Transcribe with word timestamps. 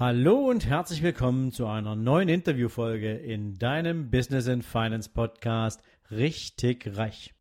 Hallo 0.00 0.48
und 0.48 0.64
herzlich 0.64 1.02
willkommen 1.02 1.50
zu 1.50 1.66
einer 1.66 1.96
neuen 1.96 2.28
Interviewfolge 2.28 3.14
in 3.14 3.58
deinem 3.58 4.12
Business 4.12 4.46
and 4.46 4.64
Finance 4.64 5.08
Podcast 5.08 5.82
Richtig 6.12 6.96
Reich. 6.96 7.34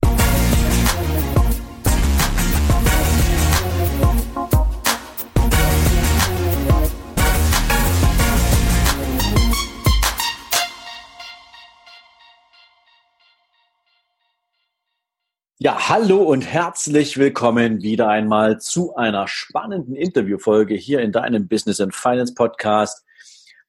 Ja, 15.60 15.90
hallo 15.90 16.22
und 16.22 16.44
herzlich 16.44 17.18
willkommen 17.18 17.82
wieder 17.82 18.10
einmal 18.10 18.60
zu 18.60 18.96
einer 18.96 19.28
spannenden 19.28 19.96
Interviewfolge 19.96 20.76
hier 20.76 21.00
in 21.02 21.12
deinem 21.12 21.48
Business 21.48 21.82
and 21.82 21.96
Finance 21.96 22.36
Podcast. 22.36 23.04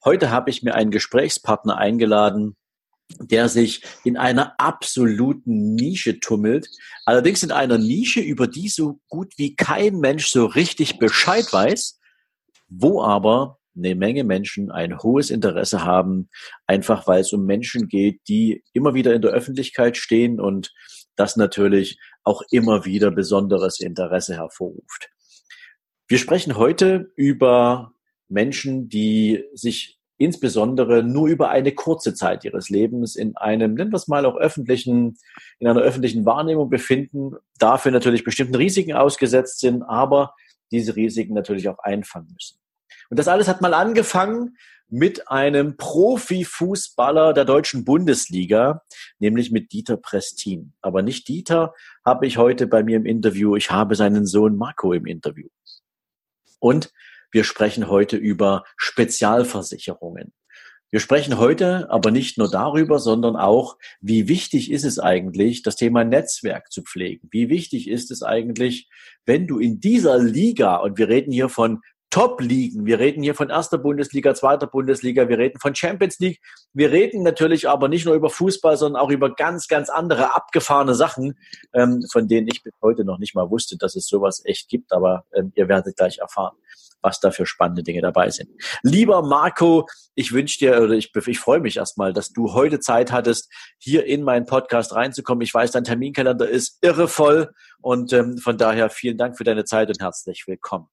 Heute 0.04 0.30
habe 0.30 0.50
ich 0.50 0.62
mir 0.62 0.74
einen 0.74 0.90
Gesprächspartner 0.90 1.78
eingeladen, 1.78 2.56
der 3.18 3.48
sich 3.48 3.82
in 4.04 4.18
einer 4.18 4.60
absoluten 4.60 5.76
Nische 5.76 6.20
tummelt. 6.20 6.68
Allerdings 7.06 7.42
in 7.42 7.52
einer 7.52 7.78
Nische, 7.78 8.20
über 8.20 8.46
die 8.48 8.68
so 8.68 9.00
gut 9.08 9.32
wie 9.38 9.56
kein 9.56 9.98
Mensch 9.98 10.26
so 10.26 10.44
richtig 10.44 10.98
Bescheid 10.98 11.50
weiß, 11.50 11.98
wo 12.68 13.02
aber 13.02 13.60
eine 13.74 13.94
Menge 13.94 14.24
Menschen 14.24 14.70
ein 14.70 14.98
hohes 14.98 15.30
Interesse 15.30 15.86
haben, 15.86 16.28
einfach 16.66 17.06
weil 17.06 17.22
es 17.22 17.32
um 17.32 17.46
Menschen 17.46 17.88
geht, 17.88 18.20
die 18.28 18.62
immer 18.74 18.92
wieder 18.92 19.14
in 19.14 19.22
der 19.22 19.30
Öffentlichkeit 19.30 19.96
stehen 19.96 20.38
und 20.38 20.70
das 21.18 21.36
natürlich 21.36 21.98
auch 22.24 22.42
immer 22.50 22.84
wieder 22.84 23.10
besonderes 23.10 23.80
Interesse 23.80 24.36
hervorruft. 24.36 25.10
Wir 26.06 26.18
sprechen 26.18 26.56
heute 26.56 27.12
über 27.16 27.92
Menschen, 28.28 28.88
die 28.88 29.44
sich 29.52 29.98
insbesondere 30.16 31.02
nur 31.02 31.28
über 31.28 31.50
eine 31.50 31.72
kurze 31.72 32.12
Zeit 32.12 32.44
ihres 32.44 32.70
Lebens 32.70 33.14
in 33.14 33.36
einem, 33.36 33.74
nennen 33.74 33.92
wir 33.92 33.96
es 33.96 34.08
mal 34.08 34.26
auch 34.26 34.36
öffentlichen, 34.36 35.16
in 35.58 35.68
einer 35.68 35.80
öffentlichen 35.80 36.26
Wahrnehmung 36.26 36.70
befinden, 36.70 37.36
dafür 37.58 37.92
natürlich 37.92 38.24
bestimmten 38.24 38.56
Risiken 38.56 38.94
ausgesetzt 38.94 39.60
sind, 39.60 39.82
aber 39.82 40.34
diese 40.72 40.96
Risiken 40.96 41.34
natürlich 41.34 41.68
auch 41.68 41.78
einfangen 41.78 42.32
müssen. 42.32 42.58
Und 43.10 43.18
das 43.18 43.28
alles 43.28 43.48
hat 43.48 43.60
mal 43.60 43.74
angefangen 43.74 44.56
mit 44.88 45.28
einem 45.30 45.76
Profifußballer 45.76 47.32
der 47.32 47.44
deutschen 47.44 47.84
Bundesliga, 47.84 48.82
nämlich 49.18 49.50
mit 49.50 49.72
Dieter 49.72 49.96
Prestin. 49.96 50.72
Aber 50.80 51.02
nicht 51.02 51.28
Dieter 51.28 51.74
habe 52.04 52.26
ich 52.26 52.38
heute 52.38 52.66
bei 52.66 52.82
mir 52.82 52.96
im 52.96 53.06
Interview, 53.06 53.56
ich 53.56 53.70
habe 53.70 53.94
seinen 53.94 54.26
Sohn 54.26 54.56
Marco 54.56 54.92
im 54.92 55.06
Interview. 55.06 55.48
Und 56.58 56.92
wir 57.30 57.44
sprechen 57.44 57.88
heute 57.88 58.16
über 58.16 58.64
Spezialversicherungen. 58.76 60.32
Wir 60.90 61.00
sprechen 61.00 61.36
heute 61.36 61.90
aber 61.90 62.10
nicht 62.10 62.38
nur 62.38 62.50
darüber, 62.50 62.98
sondern 62.98 63.36
auch, 63.36 63.76
wie 64.00 64.26
wichtig 64.26 64.70
ist 64.70 64.84
es 64.84 64.98
eigentlich, 64.98 65.62
das 65.62 65.76
Thema 65.76 66.02
Netzwerk 66.02 66.72
zu 66.72 66.82
pflegen? 66.82 67.28
Wie 67.30 67.50
wichtig 67.50 67.88
ist 67.88 68.10
es 68.10 68.22
eigentlich, 68.22 68.88
wenn 69.26 69.46
du 69.46 69.58
in 69.58 69.80
dieser 69.80 70.18
Liga, 70.18 70.76
und 70.76 70.96
wir 70.96 71.08
reden 71.08 71.30
hier 71.30 71.50
von 71.50 71.82
Top-Ligen. 72.10 72.86
Wir 72.86 72.98
reden 72.98 73.22
hier 73.22 73.34
von 73.34 73.50
erster 73.50 73.76
Bundesliga, 73.76 74.34
zweiter 74.34 74.66
Bundesliga, 74.66 75.28
wir 75.28 75.38
reden 75.38 75.60
von 75.60 75.74
Champions 75.74 76.18
League. 76.18 76.40
Wir 76.72 76.90
reden 76.90 77.22
natürlich 77.22 77.68
aber 77.68 77.88
nicht 77.88 78.06
nur 78.06 78.14
über 78.14 78.30
Fußball, 78.30 78.76
sondern 78.76 79.02
auch 79.02 79.10
über 79.10 79.34
ganz, 79.34 79.68
ganz 79.68 79.90
andere 79.90 80.34
abgefahrene 80.34 80.94
Sachen, 80.94 81.38
ähm, 81.74 82.02
von 82.10 82.26
denen 82.26 82.48
ich 82.48 82.62
bis 82.62 82.72
heute 82.82 83.04
noch 83.04 83.18
nicht 83.18 83.34
mal 83.34 83.50
wusste, 83.50 83.76
dass 83.76 83.94
es 83.94 84.06
sowas 84.06 84.42
echt 84.44 84.68
gibt. 84.68 84.92
Aber 84.92 85.24
ähm, 85.34 85.52
ihr 85.54 85.68
werdet 85.68 85.96
gleich 85.96 86.18
erfahren, 86.18 86.56
was 87.02 87.20
da 87.20 87.30
für 87.30 87.44
spannende 87.44 87.82
Dinge 87.82 88.00
dabei 88.00 88.30
sind. 88.30 88.50
Lieber 88.82 89.22
Marco, 89.22 89.86
ich 90.14 90.32
wünsche 90.32 90.58
dir 90.58 90.80
oder 90.82 90.94
ich, 90.94 91.12
ich 91.14 91.38
freue 91.38 91.60
mich 91.60 91.76
erstmal, 91.76 92.14
dass 92.14 92.32
du 92.32 92.54
heute 92.54 92.80
Zeit 92.80 93.12
hattest, 93.12 93.52
hier 93.78 94.06
in 94.06 94.22
meinen 94.22 94.46
Podcast 94.46 94.94
reinzukommen. 94.94 95.42
Ich 95.42 95.52
weiß, 95.52 95.72
dein 95.72 95.84
Terminkalender 95.84 96.48
ist 96.48 96.78
irre 96.80 97.06
voll 97.06 97.52
und 97.82 98.14
ähm, 98.14 98.38
von 98.38 98.56
daher 98.56 98.88
vielen 98.88 99.18
Dank 99.18 99.36
für 99.36 99.44
deine 99.44 99.64
Zeit 99.64 99.88
und 99.88 100.00
herzlich 100.00 100.44
willkommen. 100.46 100.88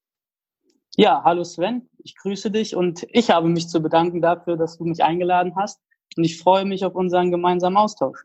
Ja, 0.98 1.20
hallo 1.24 1.44
Sven, 1.44 1.90
ich 2.02 2.16
grüße 2.16 2.50
dich 2.50 2.74
und 2.74 3.06
ich 3.10 3.28
habe 3.28 3.50
mich 3.50 3.68
zu 3.68 3.80
bedanken 3.82 4.22
dafür, 4.22 4.56
dass 4.56 4.78
du 4.78 4.84
mich 4.84 5.04
eingeladen 5.04 5.52
hast 5.54 5.78
und 6.16 6.24
ich 6.24 6.38
freue 6.38 6.64
mich 6.64 6.86
auf 6.86 6.94
unseren 6.94 7.30
gemeinsamen 7.30 7.76
Austausch. 7.76 8.24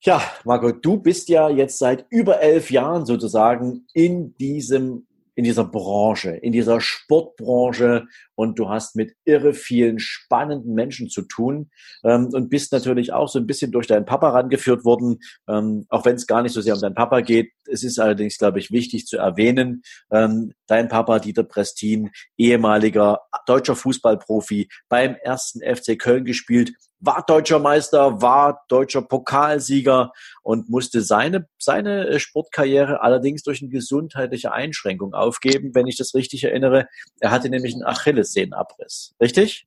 Ja, 0.00 0.22
Marco, 0.46 0.72
du 0.72 0.96
bist 0.96 1.28
ja 1.28 1.50
jetzt 1.50 1.78
seit 1.78 2.06
über 2.08 2.40
elf 2.40 2.70
Jahren 2.70 3.04
sozusagen 3.04 3.86
in 3.92 4.34
diesem 4.38 5.06
in 5.34 5.44
dieser 5.44 5.64
Branche, 5.64 6.30
in 6.30 6.52
dieser 6.52 6.80
Sportbranche 6.80 8.06
und 8.40 8.58
du 8.58 8.70
hast 8.70 8.96
mit 8.96 9.12
irre 9.26 9.52
vielen 9.52 9.98
spannenden 9.98 10.72
Menschen 10.72 11.10
zu 11.10 11.20
tun 11.20 11.70
ähm, 12.04 12.30
und 12.32 12.48
bist 12.48 12.72
natürlich 12.72 13.12
auch 13.12 13.28
so 13.28 13.38
ein 13.38 13.46
bisschen 13.46 13.70
durch 13.70 13.86
deinen 13.86 14.06
Papa 14.06 14.30
rangeführt 14.30 14.86
worden, 14.86 15.18
ähm, 15.46 15.84
auch 15.90 16.06
wenn 16.06 16.16
es 16.16 16.26
gar 16.26 16.40
nicht 16.40 16.54
so 16.54 16.62
sehr 16.62 16.74
um 16.74 16.80
deinen 16.80 16.94
Papa 16.94 17.20
geht. 17.20 17.52
Es 17.70 17.84
ist 17.84 17.98
allerdings, 17.98 18.38
glaube 18.38 18.58
ich, 18.58 18.70
wichtig 18.70 19.04
zu 19.04 19.18
erwähnen, 19.18 19.82
ähm, 20.10 20.54
dein 20.68 20.88
Papa 20.88 21.18
Dieter 21.18 21.42
Prestin, 21.42 22.12
ehemaliger 22.38 23.20
deutscher 23.44 23.76
Fußballprofi, 23.76 24.70
beim 24.88 25.16
ersten 25.16 25.60
FC 25.60 25.98
Köln 25.98 26.24
gespielt, 26.24 26.72
war 27.00 27.24
deutscher 27.26 27.58
Meister, 27.58 28.20
war 28.20 28.64
deutscher 28.68 29.02
Pokalsieger 29.02 30.12
und 30.42 30.68
musste 30.68 31.00
seine, 31.00 31.48
seine 31.58 32.08
äh, 32.08 32.20
Sportkarriere 32.20 33.00
allerdings 33.00 33.42
durch 33.42 33.62
eine 33.62 33.70
gesundheitliche 33.70 34.52
Einschränkung 34.52 35.14
aufgeben, 35.14 35.74
wenn 35.74 35.86
ich 35.86 35.96
das 35.96 36.14
richtig 36.14 36.44
erinnere. 36.44 36.86
Er 37.20 37.30
hatte 37.30 37.48
nämlich 37.48 37.74
einen 37.74 37.82
Achillessehnenabriss. 38.30 39.14
Richtig? 39.20 39.66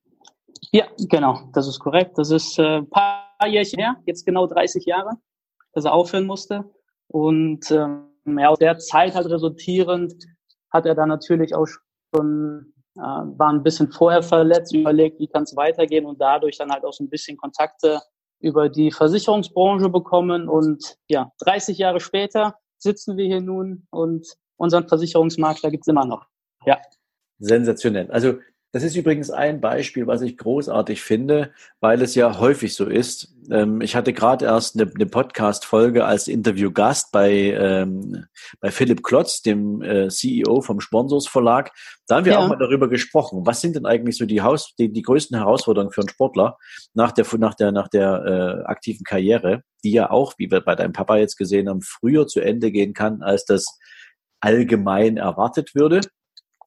Ja, 0.71 0.85
genau, 0.97 1.49
das 1.53 1.67
ist 1.67 1.79
korrekt. 1.79 2.17
Das 2.17 2.31
ist 2.31 2.57
äh, 2.57 2.77
ein 2.77 2.89
paar 2.89 3.27
Jährchen 3.45 3.79
her, 3.79 3.97
jetzt 4.05 4.25
genau 4.25 4.47
30 4.47 4.85
Jahre, 4.85 5.11
dass 5.73 5.85
er 5.85 5.93
aufhören 5.93 6.25
musste. 6.25 6.63
Und 7.07 7.69
ähm, 7.71 8.07
ja, 8.25 8.49
aus 8.49 8.59
der 8.59 8.77
Zeit 8.77 9.15
halt 9.15 9.27
resultierend 9.27 10.13
hat 10.71 10.85
er 10.85 10.95
dann 10.95 11.09
natürlich 11.09 11.53
auch 11.53 11.67
schon 12.15 12.73
äh, 12.95 13.01
war 13.01 13.51
ein 13.51 13.63
bisschen 13.63 13.91
vorher 13.91 14.23
verletzt, 14.23 14.73
überlegt, 14.73 15.19
wie 15.19 15.27
kann 15.27 15.43
es 15.43 15.55
weitergehen 15.55 16.05
und 16.05 16.21
dadurch 16.21 16.57
dann 16.57 16.71
halt 16.71 16.85
auch 16.85 16.93
so 16.93 17.03
ein 17.03 17.09
bisschen 17.09 17.37
Kontakte 17.37 18.01
über 18.39 18.69
die 18.69 18.91
Versicherungsbranche 18.91 19.89
bekommen. 19.89 20.47
Und 20.47 20.97
ja, 21.07 21.31
30 21.39 21.77
Jahre 21.77 21.99
später 21.99 22.55
sitzen 22.77 23.17
wir 23.17 23.25
hier 23.25 23.41
nun 23.41 23.87
und 23.89 24.27
unseren 24.57 24.87
Versicherungsmakler 24.87 25.71
gibt's 25.71 25.87
immer 25.87 26.05
noch. 26.05 26.27
Ja. 26.65 26.79
Sensationell. 27.39 28.11
Also 28.11 28.35
das 28.73 28.81
ist 28.81 28.95
übrigens 28.95 29.29
ein 29.29 29.61
Beispiel, 29.61 30.07
was 30.07 30.23
ich 30.23 30.35
großartig 30.35 31.03
finde, 31.03 31.51
weil 31.79 32.01
es 32.01 32.15
ja 32.15 32.39
häufig 32.39 32.73
so 32.73 32.85
ist. 32.85 33.31
Ähm, 33.51 33.81
ich 33.81 33.95
hatte 33.95 34.13
gerade 34.13 34.45
erst 34.45 34.75
eine, 34.75 34.91
eine 34.91 35.05
Podcast-Folge 35.05 36.05
als 36.05 36.27
Interviewgast 36.27 37.11
bei, 37.11 37.31
ähm, 37.31 38.25
bei 38.61 38.71
Philipp 38.71 39.03
Klotz, 39.03 39.43
dem 39.43 39.83
äh, 39.83 40.09
CEO 40.09 40.61
vom 40.61 40.79
Sponsors 40.79 41.27
Verlag. 41.27 41.71
Da 42.07 42.15
haben 42.15 42.25
wir 42.25 42.33
ja. 42.33 42.39
auch 42.39 42.47
mal 42.47 42.57
darüber 42.57 42.89
gesprochen. 42.89 43.45
Was 43.45 43.61
sind 43.61 43.75
denn 43.75 43.85
eigentlich 43.85 44.17
so 44.17 44.25
die, 44.25 44.41
Haus, 44.41 44.73
die, 44.79 44.91
die 44.91 45.03
größten 45.03 45.37
Herausforderungen 45.37 45.91
für 45.91 46.01
einen 46.01 46.09
Sportler 46.09 46.57
nach 46.95 47.11
der, 47.11 47.27
nach 47.37 47.53
der, 47.53 47.71
nach 47.71 47.89
der 47.89 48.25
äh, 48.25 48.67
aktiven 48.67 49.03
Karriere, 49.03 49.61
die 49.83 49.91
ja 49.91 50.09
auch, 50.09 50.33
wie 50.39 50.49
wir 50.49 50.61
bei 50.61 50.73
deinem 50.73 50.93
Papa 50.93 51.17
jetzt 51.17 51.37
gesehen 51.37 51.69
haben, 51.69 51.83
früher 51.83 52.25
zu 52.25 52.39
Ende 52.39 52.71
gehen 52.71 52.95
kann, 52.95 53.21
als 53.21 53.45
das 53.45 53.65
allgemein 54.39 55.17
erwartet 55.17 55.75
würde. 55.75 56.01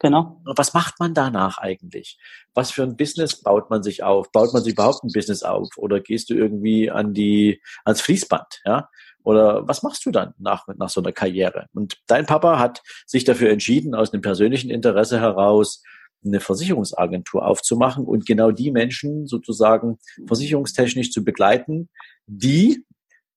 Genau. 0.00 0.40
Was 0.44 0.74
macht 0.74 1.00
man 1.00 1.14
danach 1.14 1.58
eigentlich? 1.58 2.18
Was 2.54 2.70
für 2.70 2.82
ein 2.82 2.96
Business 2.96 3.42
baut 3.42 3.70
man 3.70 3.82
sich 3.82 4.02
auf? 4.02 4.30
Baut 4.30 4.52
man 4.52 4.62
sich 4.62 4.74
überhaupt 4.74 5.04
ein 5.04 5.12
Business 5.12 5.42
auf? 5.42 5.68
Oder 5.76 6.00
gehst 6.00 6.30
du 6.30 6.34
irgendwie 6.34 6.90
an 6.90 7.14
die, 7.14 7.62
ans 7.84 8.00
Fließband, 8.00 8.62
ja? 8.64 8.88
Oder 9.22 9.66
was 9.66 9.82
machst 9.82 10.06
du 10.06 10.12
dann 10.12 10.34
nach, 10.38 10.68
nach 10.76 10.88
so 10.88 11.00
einer 11.00 11.10
Karriere? 11.10 11.66
Und 11.74 11.96
dein 12.06 12.26
Papa 12.26 12.60
hat 12.60 12.82
sich 13.06 13.24
dafür 13.24 13.50
entschieden, 13.50 13.94
aus 13.94 14.12
einem 14.12 14.22
persönlichen 14.22 14.70
Interesse 14.70 15.20
heraus, 15.20 15.82
eine 16.24 16.40
Versicherungsagentur 16.40 17.44
aufzumachen 17.44 18.04
und 18.04 18.26
genau 18.26 18.50
die 18.50 18.70
Menschen 18.70 19.26
sozusagen 19.26 19.98
versicherungstechnisch 20.26 21.10
zu 21.10 21.24
begleiten, 21.24 21.88
die 22.26 22.84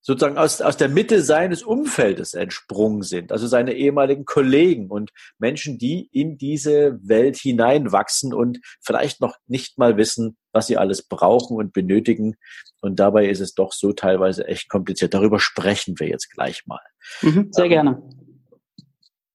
sozusagen 0.01 0.37
aus, 0.37 0.61
aus 0.61 0.77
der 0.77 0.89
Mitte 0.89 1.21
seines 1.21 1.63
Umfeldes 1.63 2.33
entsprungen 2.33 3.01
sind, 3.01 3.31
also 3.31 3.47
seine 3.47 3.73
ehemaligen 3.73 4.25
Kollegen 4.25 4.89
und 4.89 5.11
Menschen, 5.37 5.77
die 5.77 6.09
in 6.11 6.37
diese 6.37 6.99
Welt 7.01 7.37
hineinwachsen 7.37 8.33
und 8.33 8.59
vielleicht 8.81 9.21
noch 9.21 9.35
nicht 9.47 9.77
mal 9.77 9.97
wissen, 9.97 10.37
was 10.51 10.67
sie 10.67 10.77
alles 10.77 11.03
brauchen 11.03 11.57
und 11.57 11.73
benötigen. 11.73 12.35
Und 12.81 12.99
dabei 12.99 13.27
ist 13.27 13.41
es 13.41 13.53
doch 13.53 13.73
so 13.73 13.91
teilweise 13.91 14.47
echt 14.47 14.69
kompliziert. 14.69 15.13
Darüber 15.13 15.39
sprechen 15.39 15.99
wir 15.99 16.07
jetzt 16.07 16.31
gleich 16.31 16.65
mal. 16.65 16.81
Mhm, 17.21 17.49
sehr 17.51 17.65
ähm, 17.65 17.69
gerne. 17.69 18.03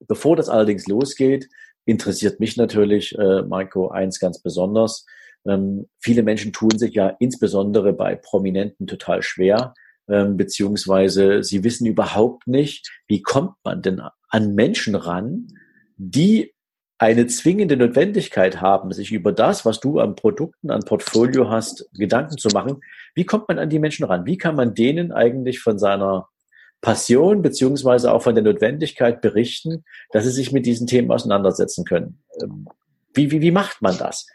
Bevor 0.06 0.36
das 0.36 0.48
allerdings 0.48 0.86
losgeht, 0.86 1.48
interessiert 1.84 2.40
mich 2.40 2.56
natürlich, 2.56 3.16
äh, 3.18 3.42
Marco, 3.42 3.88
eins 3.88 4.18
ganz 4.18 4.40
besonders. 4.40 5.04
Ähm, 5.46 5.88
viele 6.00 6.22
Menschen 6.22 6.52
tun 6.52 6.78
sich 6.78 6.94
ja 6.94 7.14
insbesondere 7.20 7.92
bei 7.92 8.16
Prominenten 8.16 8.86
total 8.86 9.22
schwer, 9.22 9.74
ähm, 10.08 10.36
beziehungsweise 10.36 11.42
sie 11.42 11.64
wissen 11.64 11.86
überhaupt 11.86 12.46
nicht, 12.46 12.90
wie 13.06 13.22
kommt 13.22 13.54
man 13.64 13.82
denn 13.82 14.00
an 14.28 14.54
Menschen 14.54 14.94
ran, 14.94 15.48
die 15.96 16.54
eine 16.98 17.26
zwingende 17.26 17.76
Notwendigkeit 17.76 18.60
haben, 18.60 18.92
sich 18.92 19.12
über 19.12 19.32
das, 19.32 19.64
was 19.64 19.80
du 19.80 19.98
an 19.98 20.14
Produkten, 20.14 20.70
an 20.70 20.84
Portfolio 20.84 21.50
hast, 21.50 21.88
Gedanken 21.92 22.38
zu 22.38 22.48
machen. 22.48 22.80
Wie 23.14 23.24
kommt 23.24 23.48
man 23.48 23.58
an 23.58 23.68
die 23.68 23.78
Menschen 23.78 24.04
ran? 24.04 24.26
Wie 24.26 24.38
kann 24.38 24.54
man 24.54 24.74
denen 24.74 25.12
eigentlich 25.12 25.60
von 25.60 25.78
seiner 25.78 26.28
Passion 26.80 27.42
beziehungsweise 27.42 28.12
auch 28.12 28.22
von 28.22 28.34
der 28.34 28.44
Notwendigkeit 28.44 29.20
berichten, 29.20 29.84
dass 30.12 30.24
sie 30.24 30.30
sich 30.30 30.52
mit 30.52 30.66
diesen 30.66 30.86
Themen 30.86 31.10
auseinandersetzen 31.10 31.84
können? 31.84 32.22
Ähm, 32.40 32.68
wie, 33.12 33.30
wie, 33.30 33.40
wie 33.40 33.50
macht 33.50 33.82
man 33.82 33.98
das? 33.98 34.26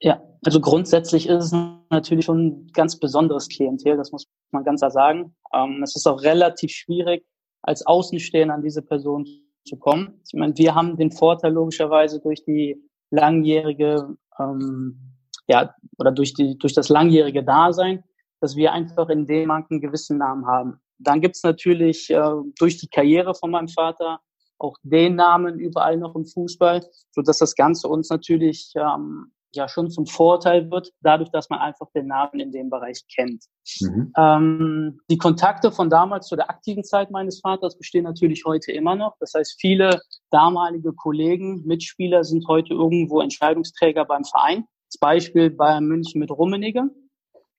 Ja, 0.00 0.22
also 0.44 0.60
grundsätzlich 0.60 1.28
ist 1.28 1.44
es 1.44 1.52
natürlich 1.90 2.26
schon 2.26 2.46
ein 2.46 2.66
ganz 2.72 2.98
besonderes 2.98 3.48
Klientel, 3.48 3.96
das 3.96 4.12
muss 4.12 4.26
man 4.54 4.64
ganz 4.64 4.80
klar 4.80 4.90
sagen. 4.90 5.34
Ähm, 5.52 5.82
es 5.82 5.94
ist 5.96 6.06
auch 6.06 6.22
relativ 6.22 6.70
schwierig, 6.70 7.24
als 7.62 7.86
Außenstehender 7.86 8.54
an 8.54 8.62
diese 8.62 8.82
Person 8.82 9.26
zu 9.66 9.76
kommen. 9.76 10.20
Ich 10.26 10.38
meine, 10.38 10.56
wir 10.56 10.74
haben 10.74 10.96
den 10.96 11.10
Vorteil 11.10 11.52
logischerweise 11.52 12.20
durch 12.20 12.44
die 12.44 12.76
langjährige, 13.10 14.16
ähm, 14.38 15.14
ja, 15.46 15.74
oder 15.98 16.12
durch 16.12 16.34
die, 16.34 16.58
durch 16.58 16.74
das 16.74 16.88
langjährige 16.88 17.44
Dasein, 17.44 18.04
dass 18.40 18.56
wir 18.56 18.72
einfach 18.72 19.08
in 19.08 19.26
dem 19.26 19.48
Markt 19.48 19.70
einen 19.70 19.80
gewissen 19.80 20.18
Namen 20.18 20.46
haben. 20.46 20.80
Dann 20.98 21.20
gibt's 21.20 21.42
natürlich 21.42 22.10
äh, 22.10 22.32
durch 22.58 22.78
die 22.78 22.88
Karriere 22.88 23.34
von 23.34 23.50
meinem 23.50 23.68
Vater 23.68 24.20
auch 24.58 24.76
den 24.82 25.16
Namen 25.16 25.58
überall 25.58 25.96
noch 25.96 26.14
im 26.14 26.26
Fußball, 26.26 26.82
so 27.10 27.22
dass 27.22 27.38
das 27.38 27.54
Ganze 27.54 27.88
uns 27.88 28.08
natürlich 28.08 28.72
ähm, 28.76 29.32
ja 29.54 29.68
schon 29.68 29.90
zum 29.90 30.06
Vorteil 30.06 30.70
wird, 30.70 30.90
dadurch, 31.00 31.30
dass 31.30 31.50
man 31.50 31.60
einfach 31.60 31.86
den 31.94 32.06
Namen 32.06 32.40
in 32.40 32.52
dem 32.52 32.70
Bereich 32.70 33.04
kennt. 33.14 33.44
Mhm. 33.80 34.12
Ähm, 34.16 35.00
die 35.10 35.18
Kontakte 35.18 35.72
von 35.72 35.90
damals 35.90 36.26
zu 36.26 36.36
der 36.36 36.50
aktiven 36.50 36.84
Zeit 36.84 37.10
meines 37.10 37.40
Vaters 37.40 37.76
bestehen 37.76 38.04
natürlich 38.04 38.44
heute 38.44 38.72
immer 38.72 38.94
noch. 38.94 39.16
Das 39.20 39.34
heißt, 39.34 39.56
viele 39.60 40.00
damalige 40.30 40.92
Kollegen, 40.92 41.62
Mitspieler 41.64 42.24
sind 42.24 42.46
heute 42.48 42.74
irgendwo 42.74 43.20
Entscheidungsträger 43.20 44.04
beim 44.04 44.24
Verein. 44.24 44.64
Als 44.86 44.98
Beispiel 44.98 45.50
bei 45.50 45.80
München 45.80 46.20
mit 46.20 46.30
Rummenigge. 46.30 46.90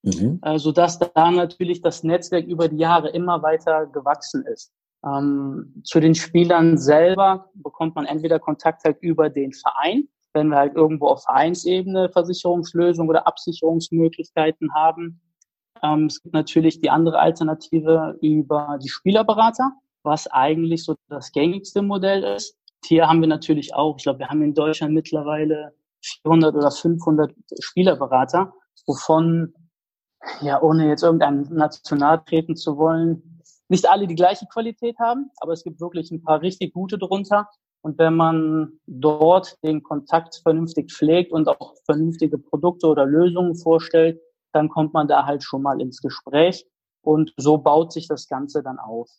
Mhm. 0.04 0.40
Äh, 0.44 0.60
sodass 0.60 1.00
da 1.00 1.32
natürlich 1.32 1.82
das 1.82 2.04
Netzwerk 2.04 2.46
über 2.46 2.68
die 2.68 2.78
Jahre 2.78 3.10
immer 3.10 3.42
weiter 3.42 3.88
gewachsen 3.88 4.46
ist. 4.46 4.72
Ähm, 5.06 5.82
zu 5.84 6.00
den 6.00 6.16
Spielern 6.16 6.78
selber 6.78 7.50
bekommt 7.54 7.96
man 7.96 8.06
entweder 8.06 8.40
Kontakt 8.40 8.84
halt 8.84 8.98
über 9.02 9.30
den 9.30 9.54
Verein, 9.54 10.08
wenn 10.36 10.50
wir 10.50 10.58
halt 10.58 10.76
irgendwo 10.76 11.08
auf 11.08 11.24
Vereinsebene 11.24 12.10
Versicherungslösungen 12.10 13.10
oder 13.10 13.26
Absicherungsmöglichkeiten 13.26 14.74
haben. 14.76 15.22
Ähm, 15.82 16.06
es 16.06 16.22
gibt 16.22 16.34
natürlich 16.34 16.82
die 16.82 16.90
andere 16.90 17.20
Alternative 17.20 18.18
über 18.22 18.78
die 18.84 18.90
Spielerberater, 18.90 19.72
was 20.04 20.28
eigentlich 20.28 20.84
so 20.84 20.96
das 21.10 21.32
gängigste 21.32 21.82
Modell 21.82 22.24
ist. 22.24 22.58
Hier 22.86 23.08
haben 23.08 23.22
wir 23.22 23.28
natürlich 23.28 23.74
auch, 23.74 23.96
ich 23.98 24.04
glaube, 24.04 24.20
wir 24.20 24.28
haben 24.28 24.44
in 24.44 24.54
Deutschland 24.54 24.94
mittlerweile 24.94 25.74
400 26.24 26.54
oder 26.54 26.70
500 26.70 27.34
Spielerberater, 27.60 28.54
wovon, 28.86 29.54
ja, 30.42 30.62
ohne 30.62 30.88
jetzt 30.90 31.04
irgendein 31.04 31.48
national 31.50 32.24
treten 32.26 32.56
zu 32.56 32.78
wollen, 32.78 33.42
nicht 33.68 33.90
alle 33.90 34.06
die 34.06 34.16
gleiche 34.16 34.46
Qualität 34.46 35.00
haben, 35.00 35.32
aber 35.38 35.54
es 35.54 35.64
gibt 35.64 35.82
wirklich 35.82 36.12
ein 36.12 36.22
paar 36.22 36.42
richtig 36.42 36.74
gute 36.74 37.00
drunter, 37.00 37.50
und 37.86 38.00
wenn 38.00 38.16
man 38.16 38.80
dort 38.88 39.64
den 39.64 39.84
Kontakt 39.84 40.42
vernünftig 40.42 40.92
pflegt 40.92 41.32
und 41.32 41.48
auch 41.48 41.76
vernünftige 41.86 42.40
Produkte 42.40 42.88
oder 42.88 43.06
Lösungen 43.06 43.56
vorstellt, 43.56 44.20
dann 44.54 44.70
kommt 44.70 44.96
man 44.96 45.08
da 45.08 45.28
halt 45.28 45.44
schon 45.44 45.62
mal 45.62 45.80
ins 45.80 46.02
Gespräch 46.02 46.66
und 47.04 47.36
so 47.38 47.60
baut 47.60 47.94
sich 47.94 48.08
das 48.08 48.28
Ganze 48.28 48.64
dann 48.64 48.80
auf. 48.80 49.12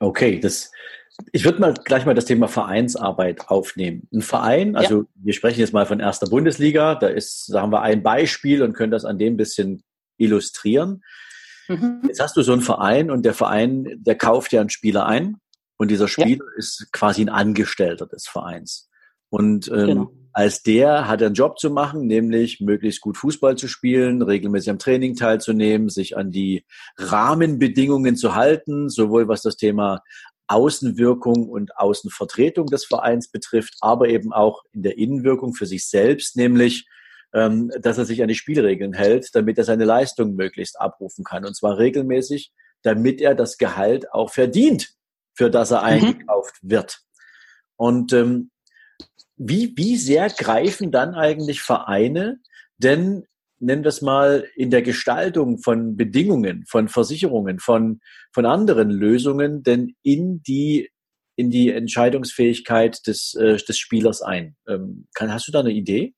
Okay, 0.00 0.40
das, 0.40 0.72
ich 1.30 1.44
würde 1.44 1.60
mal 1.60 1.74
gleich 1.74 2.06
mal 2.06 2.14
das 2.14 2.24
Thema 2.24 2.48
Vereinsarbeit 2.48 3.50
aufnehmen. 3.50 4.08
Ein 4.14 4.22
Verein, 4.22 4.74
also 4.74 5.02
ja. 5.02 5.06
wir 5.16 5.34
sprechen 5.34 5.60
jetzt 5.60 5.74
mal 5.74 5.84
von 5.84 6.00
erster 6.00 6.28
Bundesliga, 6.30 6.94
da 6.94 7.08
ist, 7.08 7.50
da 7.52 7.60
haben 7.60 7.72
wir 7.72 7.82
ein 7.82 8.02
Beispiel 8.02 8.62
und 8.62 8.72
können 8.72 8.92
das 8.92 9.04
an 9.04 9.18
dem 9.18 9.36
bisschen 9.36 9.82
illustrieren. 10.16 11.04
Mhm. 11.68 12.00
Jetzt 12.06 12.20
hast 12.20 12.34
du 12.34 12.40
so 12.40 12.54
einen 12.54 12.62
Verein 12.62 13.10
und 13.10 13.26
der 13.26 13.34
Verein, 13.34 13.92
der 13.98 14.16
kauft 14.16 14.52
ja 14.52 14.60
einen 14.62 14.70
Spieler 14.70 15.04
ein 15.04 15.36
und 15.76 15.90
dieser 15.90 16.08
Spieler 16.08 16.44
ja. 16.44 16.58
ist 16.58 16.88
quasi 16.92 17.22
ein 17.22 17.28
Angestellter 17.28 18.06
des 18.06 18.26
Vereins. 18.26 18.88
Und 19.28 19.68
ähm, 19.68 19.86
genau. 19.86 20.12
als 20.32 20.62
der 20.62 21.08
hat 21.08 21.20
er 21.20 21.26
einen 21.26 21.34
Job 21.34 21.58
zu 21.58 21.70
machen, 21.70 22.06
nämlich 22.06 22.60
möglichst 22.60 23.00
gut 23.00 23.16
Fußball 23.16 23.56
zu 23.56 23.68
spielen, 23.68 24.22
regelmäßig 24.22 24.70
am 24.70 24.78
Training 24.78 25.16
teilzunehmen, 25.16 25.88
sich 25.88 26.16
an 26.16 26.30
die 26.30 26.64
Rahmenbedingungen 26.96 28.16
zu 28.16 28.34
halten, 28.34 28.88
sowohl 28.88 29.28
was 29.28 29.42
das 29.42 29.56
Thema 29.56 30.02
Außenwirkung 30.48 31.48
und 31.48 31.76
Außenvertretung 31.76 32.66
des 32.66 32.84
Vereins 32.84 33.30
betrifft, 33.30 33.74
aber 33.80 34.08
eben 34.08 34.32
auch 34.32 34.62
in 34.72 34.82
der 34.82 34.96
Innenwirkung 34.96 35.54
für 35.54 35.66
sich 35.66 35.88
selbst, 35.88 36.36
nämlich 36.36 36.86
ähm, 37.34 37.70
dass 37.80 37.98
er 37.98 38.04
sich 38.04 38.22
an 38.22 38.28
die 38.28 38.36
Spielregeln 38.36 38.92
hält, 38.92 39.34
damit 39.34 39.58
er 39.58 39.64
seine 39.64 39.84
Leistung 39.84 40.36
möglichst 40.36 40.80
abrufen 40.80 41.24
kann. 41.24 41.44
Und 41.44 41.56
zwar 41.56 41.78
regelmäßig, 41.78 42.52
damit 42.82 43.20
er 43.20 43.34
das 43.34 43.58
Gehalt 43.58 44.12
auch 44.12 44.30
verdient, 44.30 44.90
für 45.36 45.50
das 45.50 45.70
er 45.70 45.80
mhm. 45.80 45.86
eingekauft 45.86 46.56
wird. 46.62 46.98
Und 47.76 48.12
ähm, 48.12 48.50
wie, 49.36 49.74
wie 49.76 49.96
sehr 49.96 50.30
greifen 50.30 50.90
dann 50.90 51.14
eigentlich 51.14 51.60
Vereine 51.60 52.40
denn, 52.78 53.24
nennen 53.58 53.84
wir 53.84 53.88
es 53.88 54.02
mal, 54.02 54.46
in 54.54 54.70
der 54.70 54.82
Gestaltung 54.82 55.58
von 55.58 55.96
Bedingungen, 55.96 56.64
von 56.66 56.88
Versicherungen, 56.88 57.58
von, 57.58 58.00
von 58.32 58.46
anderen 58.46 58.90
Lösungen 58.90 59.62
denn 59.62 59.94
in 60.02 60.42
die, 60.42 60.90
in 61.36 61.50
die 61.50 61.70
Entscheidungsfähigkeit 61.70 63.06
des, 63.06 63.34
äh, 63.34 63.56
des 63.56 63.78
Spielers 63.78 64.22
ein? 64.22 64.56
Ähm, 64.68 65.06
kann, 65.14 65.32
hast 65.32 65.48
du 65.48 65.52
da 65.52 65.60
eine 65.60 65.72
Idee? 65.72 66.14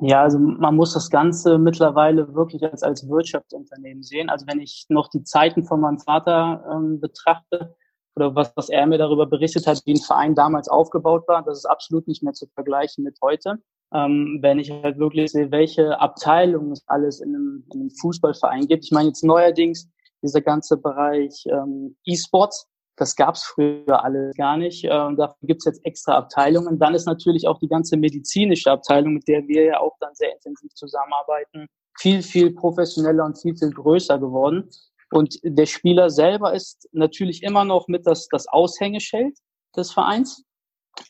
Ja, 0.00 0.22
also 0.22 0.38
man 0.38 0.76
muss 0.76 0.94
das 0.94 1.10
Ganze 1.10 1.58
mittlerweile 1.58 2.32
wirklich 2.34 2.62
als, 2.62 2.82
als 2.82 3.08
Wirtschaftsunternehmen 3.08 4.02
sehen. 4.02 4.30
Also 4.30 4.46
wenn 4.46 4.60
ich 4.60 4.86
noch 4.88 5.08
die 5.08 5.24
Zeiten 5.24 5.64
von 5.64 5.80
meinem 5.80 5.98
Vater 5.98 6.64
ähm, 6.72 7.00
betrachte 7.00 7.74
oder 8.14 8.34
was, 8.34 8.52
was 8.54 8.68
er 8.68 8.86
mir 8.86 8.98
darüber 8.98 9.26
berichtet 9.26 9.66
hat, 9.66 9.82
wie 9.86 9.94
ein 9.94 10.00
Verein 10.00 10.36
damals 10.36 10.68
aufgebaut 10.68 11.26
war, 11.26 11.42
das 11.42 11.58
ist 11.58 11.66
absolut 11.66 12.06
nicht 12.06 12.22
mehr 12.22 12.32
zu 12.32 12.46
vergleichen 12.54 13.02
mit 13.02 13.18
heute. 13.22 13.56
Ähm, 13.92 14.38
wenn 14.40 14.60
ich 14.60 14.70
halt 14.70 14.98
wirklich 14.98 15.32
sehe, 15.32 15.50
welche 15.50 15.98
Abteilungen 15.98 16.72
es 16.72 16.84
alles 16.86 17.20
in 17.20 17.34
einem, 17.34 17.64
in 17.72 17.80
einem 17.80 17.90
Fußballverein 17.90 18.66
gibt. 18.66 18.84
Ich 18.84 18.92
meine 18.92 19.08
jetzt 19.08 19.24
neuerdings 19.24 19.88
dieser 20.22 20.42
ganze 20.42 20.76
Bereich 20.76 21.44
ähm, 21.46 21.96
E-Sports, 22.04 22.68
das 22.98 23.14
gab 23.14 23.36
es 23.36 23.44
früher 23.44 24.04
alles 24.04 24.36
gar 24.36 24.56
nicht. 24.56 24.84
Äh, 24.84 25.00
und 25.00 25.16
dafür 25.16 25.36
gibt 25.42 25.60
es 25.60 25.66
jetzt 25.66 25.84
extra 25.84 26.16
Abteilungen. 26.16 26.78
Dann 26.78 26.94
ist 26.94 27.06
natürlich 27.06 27.46
auch 27.46 27.58
die 27.58 27.68
ganze 27.68 27.96
medizinische 27.96 28.70
Abteilung, 28.70 29.14
mit 29.14 29.28
der 29.28 29.46
wir 29.46 29.64
ja 29.64 29.80
auch 29.80 29.96
dann 30.00 30.14
sehr 30.14 30.32
intensiv 30.32 30.74
zusammenarbeiten, 30.74 31.66
viel, 31.98 32.22
viel 32.22 32.54
professioneller 32.54 33.24
und 33.24 33.40
viel, 33.40 33.56
viel 33.56 33.70
größer 33.70 34.18
geworden. 34.18 34.68
Und 35.10 35.38
der 35.42 35.66
Spieler 35.66 36.10
selber 36.10 36.52
ist 36.52 36.88
natürlich 36.92 37.42
immer 37.42 37.64
noch 37.64 37.88
mit 37.88 38.06
das, 38.06 38.28
das 38.28 38.46
Aushängeschild 38.48 39.38
des 39.76 39.92
Vereins. 39.92 40.44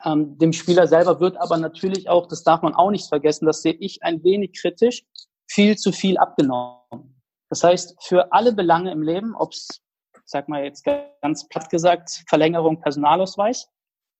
Ähm, 0.04 0.36
dem 0.38 0.52
Spieler 0.52 0.86
selber 0.86 1.18
wird 1.18 1.36
aber 1.38 1.56
natürlich 1.56 2.08
auch, 2.08 2.26
das 2.28 2.42
darf 2.42 2.62
man 2.62 2.74
auch 2.74 2.90
nicht 2.90 3.08
vergessen, 3.08 3.46
das 3.46 3.62
sehe 3.62 3.72
ich 3.72 4.02
ein 4.02 4.22
wenig 4.22 4.52
kritisch, 4.60 5.04
viel 5.50 5.76
zu 5.76 5.92
viel 5.92 6.18
abgenommen. 6.18 7.22
Das 7.48 7.64
heißt, 7.64 7.96
für 8.02 8.32
alle 8.32 8.52
Belange 8.52 8.92
im 8.92 9.02
Leben, 9.02 9.34
ob 9.34 9.52
es 9.52 9.80
sag 10.28 10.48
mal 10.48 10.62
jetzt 10.62 10.84
ganz 11.22 11.48
platt 11.48 11.70
gesagt, 11.70 12.22
Verlängerung 12.28 12.80
Personalausweis. 12.80 13.70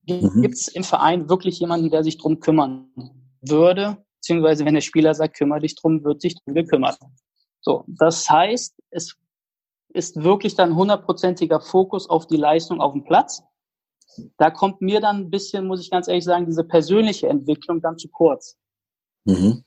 Mhm. 0.07 0.41
Gibt 0.41 0.55
es 0.55 0.67
im 0.67 0.83
Verein 0.83 1.29
wirklich 1.29 1.59
jemanden, 1.59 1.91
der 1.91 2.03
sich 2.03 2.17
drum 2.17 2.39
kümmern 2.39 2.89
würde? 3.41 4.03
Beziehungsweise 4.15 4.65
wenn 4.65 4.73
der 4.73 4.81
Spieler 4.81 5.13
sagt, 5.13 5.37
kümmere 5.37 5.61
dich 5.61 5.75
drum, 5.75 6.03
wird 6.03 6.21
sich 6.21 6.35
drum 6.35 6.55
gekümmert. 6.55 6.97
So, 7.61 7.83
das 7.87 8.27
heißt, 8.27 8.81
es 8.89 9.17
ist 9.89 10.23
wirklich 10.23 10.55
dann 10.55 10.75
hundertprozentiger 10.75 11.61
Fokus 11.61 12.09
auf 12.09 12.25
die 12.25 12.37
Leistung 12.37 12.81
auf 12.81 12.93
dem 12.93 13.03
Platz. 13.03 13.43
Da 14.37 14.49
kommt 14.49 14.81
mir 14.81 15.01
dann 15.01 15.17
ein 15.17 15.29
bisschen, 15.29 15.67
muss 15.67 15.81
ich 15.81 15.91
ganz 15.91 16.07
ehrlich 16.07 16.25
sagen, 16.25 16.47
diese 16.47 16.63
persönliche 16.63 17.29
Entwicklung 17.29 17.81
dann 17.81 17.99
zu 17.99 18.09
kurz. 18.09 18.57
Mhm. 19.25 19.63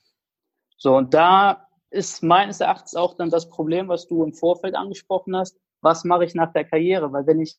So, 0.76 0.96
und 0.96 1.14
da 1.14 1.68
ist 1.90 2.22
meines 2.24 2.60
Erachtens 2.60 2.96
auch 2.96 3.14
dann 3.14 3.30
das 3.30 3.48
Problem, 3.48 3.86
was 3.86 4.08
du 4.08 4.24
im 4.24 4.34
Vorfeld 4.34 4.74
angesprochen 4.74 5.36
hast 5.36 5.56
was 5.82 6.04
mache 6.04 6.24
ich 6.24 6.34
nach 6.34 6.52
der 6.52 6.64
Karriere? 6.64 7.12
Weil 7.12 7.26
wenn 7.26 7.40
ich 7.40 7.58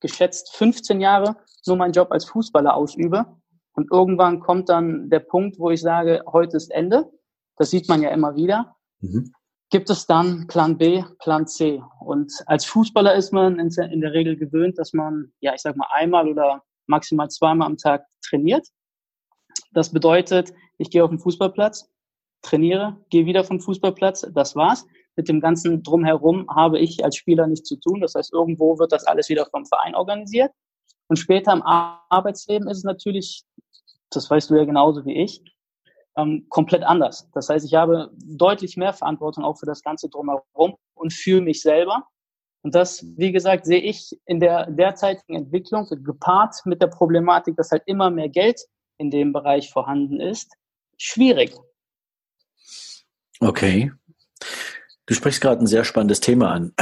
geschätzt 0.00 0.54
15 0.54 1.00
Jahre 1.00 1.36
nur 1.66 1.76
meinen 1.76 1.92
Job 1.92 2.12
als 2.12 2.26
Fußballer 2.26 2.74
ausübe 2.74 3.26
und 3.72 3.90
irgendwann 3.90 4.40
kommt 4.40 4.68
dann 4.68 5.10
der 5.10 5.20
Punkt, 5.20 5.58
wo 5.58 5.70
ich 5.70 5.80
sage, 5.80 6.22
heute 6.30 6.56
ist 6.56 6.70
Ende, 6.70 7.10
das 7.56 7.70
sieht 7.70 7.88
man 7.88 8.02
ja 8.02 8.10
immer 8.10 8.36
wieder, 8.36 8.76
mhm. 9.00 9.32
gibt 9.70 9.90
es 9.90 10.06
dann 10.06 10.46
Plan 10.46 10.78
B, 10.78 11.02
Plan 11.18 11.46
C. 11.46 11.82
Und 12.00 12.32
als 12.46 12.64
Fußballer 12.66 13.14
ist 13.14 13.32
man 13.32 13.58
in 13.58 14.00
der 14.00 14.12
Regel 14.12 14.36
gewöhnt, 14.36 14.78
dass 14.78 14.92
man, 14.92 15.32
ja, 15.40 15.54
ich 15.54 15.62
sag 15.62 15.76
mal, 15.76 15.88
einmal 15.90 16.28
oder 16.28 16.62
maximal 16.86 17.28
zweimal 17.28 17.66
am 17.66 17.76
Tag 17.76 18.06
trainiert. 18.22 18.66
Das 19.72 19.92
bedeutet, 19.92 20.52
ich 20.78 20.90
gehe 20.90 21.02
auf 21.02 21.10
den 21.10 21.18
Fußballplatz, 21.18 21.90
trainiere, 22.42 22.96
gehe 23.10 23.26
wieder 23.26 23.44
vom 23.44 23.60
Fußballplatz, 23.60 24.26
das 24.32 24.54
war's 24.54 24.86
mit 25.18 25.28
dem 25.28 25.40
ganzen 25.40 25.82
Drumherum 25.82 26.46
habe 26.48 26.78
ich 26.78 27.04
als 27.04 27.16
Spieler 27.16 27.48
nichts 27.48 27.68
zu 27.68 27.74
tun. 27.76 28.00
Das 28.00 28.14
heißt, 28.14 28.32
irgendwo 28.32 28.78
wird 28.78 28.92
das 28.92 29.04
alles 29.04 29.28
wieder 29.28 29.46
vom 29.46 29.66
Verein 29.66 29.96
organisiert. 29.96 30.52
Und 31.08 31.16
später 31.16 31.52
im 31.52 31.62
Arbeitsleben 31.62 32.68
ist 32.68 32.78
es 32.78 32.84
natürlich, 32.84 33.42
das 34.10 34.30
weißt 34.30 34.48
du 34.48 34.54
ja 34.54 34.64
genauso 34.64 35.04
wie 35.04 35.20
ich, 35.20 35.42
ähm, 36.16 36.46
komplett 36.48 36.84
anders. 36.84 37.28
Das 37.34 37.48
heißt, 37.48 37.66
ich 37.66 37.74
habe 37.74 38.12
deutlich 38.14 38.76
mehr 38.76 38.92
Verantwortung 38.92 39.42
auch 39.42 39.58
für 39.58 39.66
das 39.66 39.82
Ganze 39.82 40.08
drumherum 40.08 40.76
und 40.94 41.12
für 41.12 41.40
mich 41.40 41.62
selber. 41.62 42.06
Und 42.62 42.76
das, 42.76 43.04
wie 43.16 43.32
gesagt, 43.32 43.66
sehe 43.66 43.80
ich 43.80 44.16
in 44.24 44.38
der 44.38 44.70
derzeitigen 44.70 45.34
Entwicklung 45.34 45.88
gepaart 46.04 46.64
mit 46.64 46.80
der 46.80 46.88
Problematik, 46.88 47.56
dass 47.56 47.72
halt 47.72 47.82
immer 47.86 48.10
mehr 48.10 48.28
Geld 48.28 48.60
in 48.98 49.10
dem 49.10 49.32
Bereich 49.32 49.68
vorhanden 49.70 50.20
ist, 50.20 50.52
schwierig. 50.96 51.56
Okay. 53.40 53.90
Du 55.08 55.14
sprichst 55.14 55.40
gerade 55.40 55.62
ein 55.62 55.66
sehr 55.66 55.84
spannendes 55.84 56.20
Thema 56.20 56.52
an. 56.52 56.74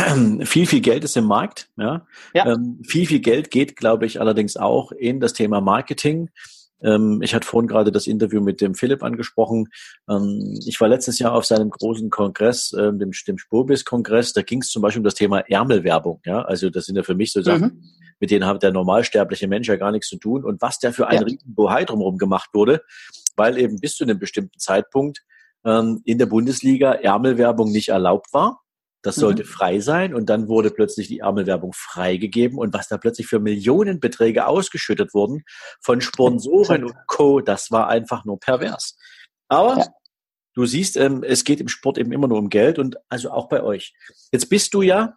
viel, 0.45 0.67
viel 0.67 0.81
Geld 0.81 1.05
ist 1.05 1.17
im 1.17 1.27
Markt. 1.27 1.69
Ja? 1.77 2.07
ja. 2.35 2.53
Ähm, 2.53 2.81
viel, 2.85 3.07
viel 3.07 3.21
Geld 3.21 3.53
geht, 3.53 3.77
glaube 3.77 4.05
ich, 4.05 4.21
allerdings 4.21 4.57
auch 4.57 4.91
in 4.91 5.21
das 5.21 5.33
Thema 5.33 5.61
Marketing. 5.61 6.31
Ähm, 6.83 7.21
ich 7.23 7.37
hatte 7.37 7.47
vorhin 7.47 7.69
gerade 7.69 7.93
das 7.93 8.09
Interview 8.09 8.41
mit 8.41 8.61
dem 8.61 8.75
Philipp 8.75 9.05
angesprochen. 9.05 9.69
Ähm, 10.11 10.59
ich 10.67 10.81
war 10.81 10.89
letztes 10.89 11.21
Jahr 11.21 11.35
auf 11.35 11.47
seinem 11.47 11.71
großen 11.71 12.11
Kongress, 12.11 12.73
äh, 12.73 12.93
dem, 12.93 13.13
dem 13.13 13.39
Spurbis-Kongress. 13.39 14.33
Da 14.33 14.43
ging 14.43 14.61
es 14.61 14.71
zum 14.71 14.83
Beispiel 14.83 15.01
um 15.01 15.05
das 15.05 15.15
Thema 15.15 15.49
Ärmelwerbung. 15.49 16.21
Ja? 16.25 16.43
Also 16.43 16.69
das 16.69 16.87
sind 16.87 16.97
ja 16.97 17.05
für 17.05 17.15
mich 17.15 17.33
so 17.33 17.43
Sachen, 17.43 17.63
mhm. 17.63 17.85
mit 18.19 18.33
denen 18.33 18.45
hat 18.45 18.61
der 18.61 18.73
normalsterbliche 18.73 19.47
Mensch 19.47 19.69
ja 19.69 19.77
gar 19.77 19.93
nichts 19.93 20.09
zu 20.09 20.17
tun. 20.17 20.45
Und 20.45 20.61
was 20.61 20.81
der 20.81 20.93
für 20.93 21.07
ein 21.07 21.21
ja. 21.21 21.23
Riesenbohai 21.23 21.85
drumherum 21.85 22.19
gemacht 22.19 22.51
wurde, 22.55 22.83
weil 23.37 23.57
eben 23.57 23.79
bis 23.79 23.95
zu 23.95 24.03
einem 24.03 24.19
bestimmten 24.19 24.59
Zeitpunkt 24.59 25.23
ähm, 25.67 26.01
in 26.05 26.19
der 26.19 26.27
Bundesliga 26.27 26.93
Ärmelwerbung 26.93 27.71
nicht 27.71 27.89
erlaubt 27.89 28.33
war. 28.33 28.63
Das 29.03 29.17
sollte 29.17 29.45
mhm. 29.45 29.49
frei 29.49 29.79
sein 29.79 30.15
und 30.15 30.29
dann 30.29 30.49
wurde 30.49 30.71
plötzlich 30.71 31.07
die 31.07 31.21
Ärmelwerbung 31.21 31.73
freigegeben 31.75 32.59
und 32.59 32.75
was 32.75 32.89
da 32.89 32.99
plötzlich 32.99 33.29
für 33.29 33.39
Millionenbeträge 33.39 34.47
ausgeschüttet 34.47 35.15
wurden 35.15 35.45
von 35.81 36.01
Sponsoren 36.01 36.83
und 36.85 36.95
Co., 37.07 37.41
das 37.41 37.71
war 37.71 37.87
einfach 37.87 38.25
nur 38.25 38.41
pervers. 38.41 38.97
Aber 39.49 39.79
ja. 39.79 39.87
du 40.55 40.67
siehst, 40.67 40.97
ähm, 40.97 41.23
es 41.23 41.45
geht 41.45 41.61
im 41.61 41.69
Sport 41.69 41.99
eben 41.99 42.11
immer 42.11 42.27
nur 42.27 42.39
um 42.39 42.49
Geld 42.49 42.81
und 42.81 42.97
also 43.09 43.31
auch 43.31 43.49
bei 43.49 43.63
euch. 43.63 43.95
Jetzt 44.33 44.49
bist 44.49 44.75
du 44.75 44.83
ja 44.83 45.15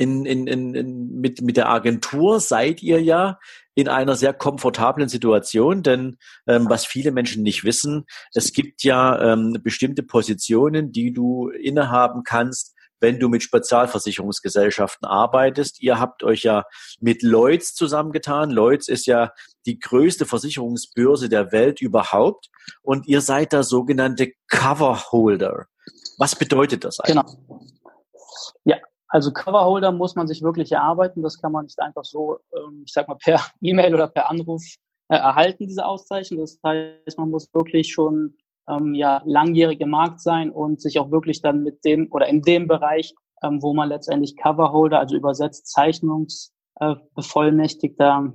in, 0.00 0.24
in, 0.24 0.46
in, 0.46 0.74
in, 0.74 1.20
mit, 1.20 1.42
mit 1.42 1.58
der 1.58 1.68
Agentur 1.68 2.40
seid 2.40 2.82
ihr 2.82 3.02
ja 3.02 3.38
in 3.74 3.86
einer 3.86 4.16
sehr 4.16 4.32
komfortablen 4.32 5.10
Situation, 5.10 5.82
denn 5.82 6.16
ähm, 6.46 6.70
was 6.70 6.86
viele 6.86 7.12
Menschen 7.12 7.42
nicht 7.42 7.64
wissen, 7.64 8.06
es 8.32 8.54
gibt 8.54 8.82
ja 8.82 9.32
ähm, 9.32 9.58
bestimmte 9.62 10.02
Positionen, 10.02 10.90
die 10.90 11.12
du 11.12 11.50
innehaben 11.50 12.22
kannst, 12.24 12.74
wenn 12.98 13.18
du 13.18 13.28
mit 13.28 13.42
Spezialversicherungsgesellschaften 13.42 15.06
arbeitest. 15.06 15.82
Ihr 15.82 16.00
habt 16.00 16.22
euch 16.22 16.44
ja 16.44 16.64
mit 17.00 17.22
Lloyds 17.22 17.74
zusammengetan. 17.74 18.50
Lloyds 18.50 18.88
ist 18.88 19.04
ja 19.06 19.32
die 19.66 19.78
größte 19.78 20.24
Versicherungsbörse 20.24 21.28
der 21.28 21.52
Welt 21.52 21.82
überhaupt 21.82 22.48
und 22.80 23.06
ihr 23.06 23.20
seid 23.20 23.52
da 23.52 23.62
sogenannte 23.62 24.32
Coverholder. 24.48 25.66
Was 26.16 26.36
bedeutet 26.36 26.84
das 26.84 27.00
eigentlich? 27.00 27.36
Genau. 27.36 27.66
Ja, 28.64 28.76
also 29.10 29.30
Coverholder 29.32 29.92
muss 29.92 30.14
man 30.14 30.28
sich 30.28 30.40
wirklich 30.40 30.72
erarbeiten. 30.72 31.22
Das 31.22 31.38
kann 31.40 31.52
man 31.52 31.64
nicht 31.64 31.80
einfach 31.80 32.04
so, 32.04 32.38
ähm, 32.54 32.84
ich 32.86 32.92
sag 32.92 33.08
mal, 33.08 33.16
per 33.16 33.40
E-Mail 33.60 33.94
oder 33.94 34.08
per 34.08 34.30
Anruf 34.30 34.62
äh, 35.08 35.16
erhalten, 35.16 35.66
diese 35.66 35.84
Auszeichnung. 35.84 36.40
Das 36.40 36.58
heißt, 36.64 37.18
man 37.18 37.30
muss 37.30 37.52
wirklich 37.52 37.92
schon 37.92 38.36
ähm, 38.68 38.94
ja, 38.94 39.20
langjährige 39.26 39.86
Markt 39.86 40.20
sein 40.20 40.50
und 40.50 40.80
sich 40.80 41.00
auch 41.00 41.10
wirklich 41.10 41.42
dann 41.42 41.64
mit 41.64 41.84
dem 41.84 42.06
oder 42.12 42.28
in 42.28 42.42
dem 42.42 42.68
Bereich, 42.68 43.12
ähm, 43.42 43.60
wo 43.60 43.74
man 43.74 43.88
letztendlich 43.88 44.36
Coverholder, 44.36 45.00
also 45.00 45.16
übersetzt 45.16 45.66
Zeichnungsbevollmächtigter 45.66 48.32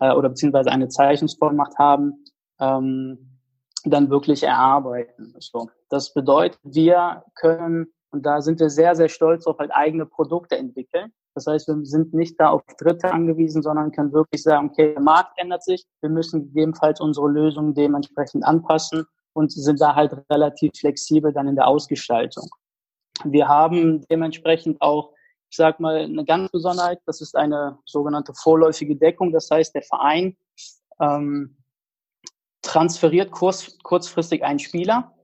äh, 0.00 0.08
äh, 0.08 0.12
oder 0.12 0.28
beziehungsweise 0.28 0.70
eine 0.70 0.88
Zeichnungsvollmacht 0.88 1.78
haben, 1.78 2.24
dann 2.60 4.10
wirklich 4.10 4.42
erarbeiten. 4.42 5.32
So. 5.38 5.70
Das 5.88 6.12
bedeutet, 6.12 6.58
wir 6.64 7.22
können 7.36 7.86
und 8.10 8.24
da 8.24 8.40
sind 8.40 8.60
wir 8.60 8.70
sehr, 8.70 8.94
sehr 8.94 9.08
stolz 9.08 9.46
auf 9.46 9.58
halt 9.58 9.70
eigene 9.72 10.06
Produkte 10.06 10.56
entwickeln. 10.56 11.12
Das 11.34 11.46
heißt, 11.46 11.68
wir 11.68 11.84
sind 11.84 12.14
nicht 12.14 12.40
da 12.40 12.48
auf 12.48 12.62
Dritte 12.78 13.12
angewiesen, 13.12 13.62
sondern 13.62 13.92
können 13.92 14.12
wirklich 14.12 14.42
sagen, 14.42 14.70
okay, 14.70 14.94
der 14.94 15.02
Markt 15.02 15.32
ändert 15.36 15.62
sich, 15.62 15.84
wir 16.00 16.10
müssen 16.10 16.46
gegebenenfalls 16.46 17.00
unsere 17.00 17.28
Lösungen 17.28 17.74
dementsprechend 17.74 18.44
anpassen 18.44 19.04
und 19.34 19.52
sind 19.52 19.80
da 19.80 19.94
halt 19.94 20.16
relativ 20.30 20.72
flexibel 20.78 21.32
dann 21.32 21.48
in 21.48 21.54
der 21.54 21.68
Ausgestaltung. 21.68 22.48
Wir 23.24 23.46
haben 23.46 24.04
dementsprechend 24.10 24.80
auch, 24.80 25.12
ich 25.50 25.56
sag 25.56 25.78
mal, 25.78 25.98
eine 25.98 26.24
ganz 26.24 26.50
Besonderheit, 26.50 27.00
das 27.06 27.20
ist 27.20 27.36
eine 27.36 27.78
sogenannte 27.84 28.32
vorläufige 28.34 28.96
Deckung. 28.96 29.32
Das 29.32 29.50
heißt, 29.50 29.74
der 29.74 29.82
Verein 29.82 30.36
ähm, 31.00 31.56
transferiert 32.62 33.30
kurz, 33.30 33.78
kurzfristig 33.82 34.44
einen 34.44 34.58
Spieler 34.58 35.14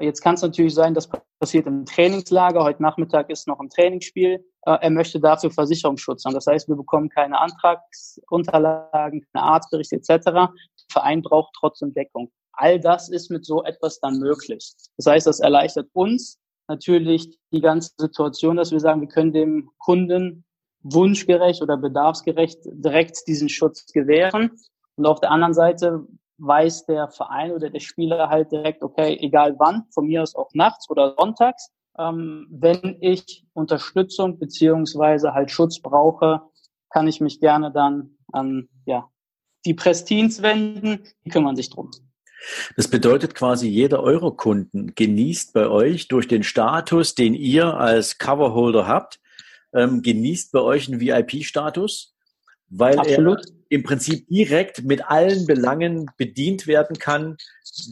Jetzt 0.00 0.20
kann 0.22 0.36
es 0.36 0.42
natürlich 0.42 0.74
sein, 0.74 0.94
das 0.94 1.08
passiert 1.40 1.66
im 1.66 1.84
Trainingslager. 1.84 2.62
Heute 2.62 2.82
Nachmittag 2.82 3.30
ist 3.30 3.48
noch 3.48 3.58
ein 3.58 3.68
Trainingsspiel. 3.68 4.44
Äh, 4.62 4.78
er 4.80 4.90
möchte 4.90 5.18
dafür 5.18 5.50
Versicherungsschutz 5.50 6.24
haben. 6.24 6.34
Das 6.34 6.46
heißt, 6.46 6.68
wir 6.68 6.76
bekommen 6.76 7.08
keine 7.08 7.38
Antragsunterlagen, 7.38 9.26
keine 9.32 9.44
Arztberichte 9.44 9.96
etc. 9.96 10.24
Der 10.24 10.50
Verein 10.90 11.22
braucht 11.22 11.54
trotzdem 11.58 11.92
Deckung. 11.94 12.30
All 12.52 12.78
das 12.78 13.08
ist 13.08 13.30
mit 13.30 13.44
so 13.44 13.64
etwas 13.64 13.98
dann 13.98 14.18
möglich. 14.18 14.72
Das 14.96 15.06
heißt, 15.06 15.26
das 15.26 15.40
erleichtert 15.40 15.88
uns 15.92 16.38
natürlich 16.68 17.36
die 17.52 17.60
ganze 17.60 17.92
Situation, 17.98 18.56
dass 18.56 18.70
wir 18.70 18.80
sagen, 18.80 19.00
wir 19.00 19.08
können 19.08 19.32
dem 19.32 19.70
Kunden 19.78 20.44
wunschgerecht 20.82 21.60
oder 21.60 21.76
bedarfsgerecht 21.76 22.58
direkt 22.64 23.26
diesen 23.26 23.48
Schutz 23.48 23.86
gewähren. 23.86 24.52
Und 24.96 25.06
auf 25.06 25.20
der 25.20 25.30
anderen 25.30 25.54
Seite 25.54 26.06
weiß 26.38 26.86
der 26.86 27.08
Verein 27.08 27.52
oder 27.52 27.70
der 27.70 27.80
Spieler 27.80 28.28
halt 28.28 28.52
direkt, 28.52 28.82
okay, 28.82 29.18
egal 29.20 29.56
wann, 29.58 29.84
von 29.92 30.06
mir 30.06 30.22
aus 30.22 30.34
auch 30.34 30.50
nachts 30.54 30.88
oder 30.88 31.14
sonntags, 31.18 31.70
ähm, 31.98 32.46
wenn 32.50 32.96
ich 33.00 33.44
Unterstützung 33.54 34.38
beziehungsweise 34.38 35.34
halt 35.34 35.50
Schutz 35.50 35.80
brauche, 35.80 36.42
kann 36.90 37.08
ich 37.08 37.20
mich 37.20 37.40
gerne 37.40 37.72
dann 37.72 38.16
an 38.32 38.68
ja, 38.86 39.08
die 39.66 39.74
Prestins 39.74 40.42
wenden, 40.42 41.04
die 41.24 41.30
kümmern 41.30 41.56
sich 41.56 41.70
drum. 41.70 41.90
Das 42.76 42.88
bedeutet 42.88 43.34
quasi, 43.34 43.68
jeder 43.68 44.00
euro 44.00 44.30
Kunden 44.30 44.94
genießt 44.94 45.52
bei 45.52 45.68
euch 45.68 46.06
durch 46.06 46.28
den 46.28 46.44
Status, 46.44 47.16
den 47.16 47.34
ihr 47.34 47.76
als 47.76 48.18
Coverholder 48.18 48.86
habt, 48.86 49.20
ähm, 49.74 50.02
genießt 50.02 50.52
bei 50.52 50.60
euch 50.60 50.88
einen 50.88 51.00
VIP-Status 51.00 52.14
weil 52.70 52.98
Absolut. 52.98 53.44
er 53.44 53.52
im 53.70 53.82
Prinzip 53.82 54.26
direkt 54.28 54.82
mit 54.84 55.04
allen 55.10 55.46
Belangen 55.46 56.06
bedient 56.16 56.66
werden 56.66 56.98
kann, 56.98 57.36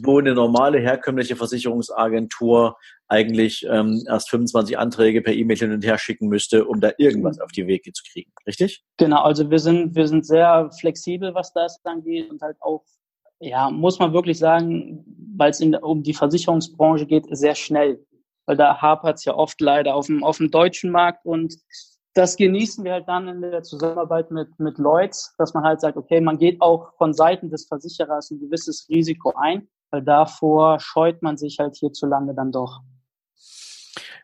wo 0.03 0.19
eine 0.19 0.33
normale 0.33 0.79
herkömmliche 0.79 1.35
Versicherungsagentur 1.35 2.77
eigentlich 3.07 3.65
ähm, 3.69 4.03
erst 4.07 4.29
25 4.29 4.77
Anträge 4.77 5.21
per 5.21 5.33
E-Mail 5.33 5.57
hin 5.57 5.71
und 5.71 5.85
her 5.85 5.97
schicken 5.97 6.27
müsste, 6.27 6.65
um 6.65 6.81
da 6.81 6.91
irgendwas 6.97 7.39
auf 7.39 7.51
die 7.51 7.67
Wege 7.67 7.93
zu 7.93 8.03
kriegen. 8.11 8.31
Richtig? 8.45 8.83
Genau, 8.97 9.21
also 9.21 9.49
wir 9.49 9.59
sind, 9.59 9.95
wir 9.95 10.07
sind 10.07 10.25
sehr 10.25 10.69
flexibel, 10.79 11.33
was 11.33 11.53
das 11.53 11.79
angeht 11.85 12.29
und 12.29 12.41
halt 12.41 12.57
auch, 12.59 12.83
ja, 13.39 13.69
muss 13.69 13.99
man 13.99 14.13
wirklich 14.13 14.39
sagen, 14.39 15.05
weil 15.37 15.51
es 15.51 15.61
um 15.61 16.03
die 16.03 16.13
Versicherungsbranche 16.13 17.05
geht, 17.05 17.25
sehr 17.29 17.55
schnell. 17.55 18.03
Weil 18.45 18.57
da 18.57 18.81
hapert 18.81 19.17
es 19.17 19.25
ja 19.25 19.35
oft 19.35 19.59
leider 19.61 19.93
auf 19.93 20.07
dem, 20.07 20.23
auf 20.23 20.37
dem 20.37 20.49
deutschen 20.49 20.89
Markt 20.89 21.25
und 21.25 21.53
das 22.17 22.35
genießen 22.35 22.83
wir 22.83 22.93
halt 22.93 23.07
dann 23.07 23.27
in 23.27 23.41
der 23.41 23.61
Zusammenarbeit 23.63 24.31
mit, 24.31 24.59
mit 24.59 24.77
Lloyds, 24.79 25.35
dass 25.37 25.53
man 25.53 25.63
halt 25.63 25.81
sagt, 25.81 25.97
okay, 25.97 26.19
man 26.19 26.37
geht 26.37 26.61
auch 26.61 26.93
von 26.97 27.13
Seiten 27.13 27.49
des 27.49 27.67
Versicherers 27.67 28.31
ein 28.31 28.39
gewisses 28.39 28.87
Risiko 28.89 29.33
ein, 29.37 29.67
weil 29.91 30.01
davor 30.01 30.79
scheut 30.79 31.21
man 31.21 31.37
sich 31.37 31.59
halt 31.59 31.75
hierzulande 31.75 32.33
dann 32.33 32.51
doch. 32.51 32.81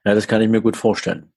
Ja, 0.06 0.16
das 0.16 0.28
kann 0.28 0.42
ich 0.42 0.50
mir 0.50 0.62
gut 0.62 0.76
vorstellen. 0.76 1.32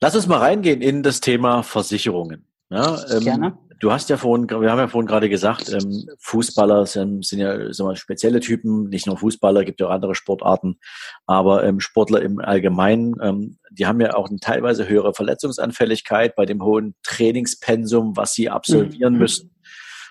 Lass 0.00 0.14
uns 0.14 0.26
mal 0.26 0.38
reingehen 0.38 0.82
in 0.82 1.02
das 1.02 1.20
Thema 1.20 1.62
Versicherungen. 1.62 2.46
Ja, 2.70 2.98
ähm, 3.10 3.20
Gerne. 3.20 3.58
Du 3.82 3.90
hast 3.90 4.10
ja 4.10 4.16
vorhin, 4.16 4.48
wir 4.48 4.70
haben 4.70 4.78
ja 4.78 4.86
vorhin 4.86 5.08
gerade 5.08 5.28
gesagt, 5.28 5.68
ähm, 5.72 6.08
Fußballer 6.20 6.86
sind, 6.86 7.26
sind 7.26 7.40
ja 7.40 7.72
so 7.72 7.92
spezielle 7.96 8.38
Typen, 8.38 8.88
nicht 8.90 9.08
nur 9.08 9.16
Fußballer, 9.16 9.64
gibt 9.64 9.80
ja 9.80 9.88
auch 9.88 9.90
andere 9.90 10.14
Sportarten, 10.14 10.78
aber 11.26 11.64
ähm, 11.64 11.80
Sportler 11.80 12.22
im 12.22 12.38
Allgemeinen, 12.38 13.16
ähm, 13.20 13.58
die 13.72 13.88
haben 13.88 14.00
ja 14.00 14.14
auch 14.14 14.28
eine 14.28 14.38
teilweise 14.38 14.88
höhere 14.88 15.14
Verletzungsanfälligkeit 15.14 16.36
bei 16.36 16.46
dem 16.46 16.62
hohen 16.62 16.94
Trainingspensum, 17.02 18.16
was 18.16 18.34
sie 18.34 18.48
absolvieren 18.48 19.14
mhm. 19.14 19.18
müssen. 19.18 19.54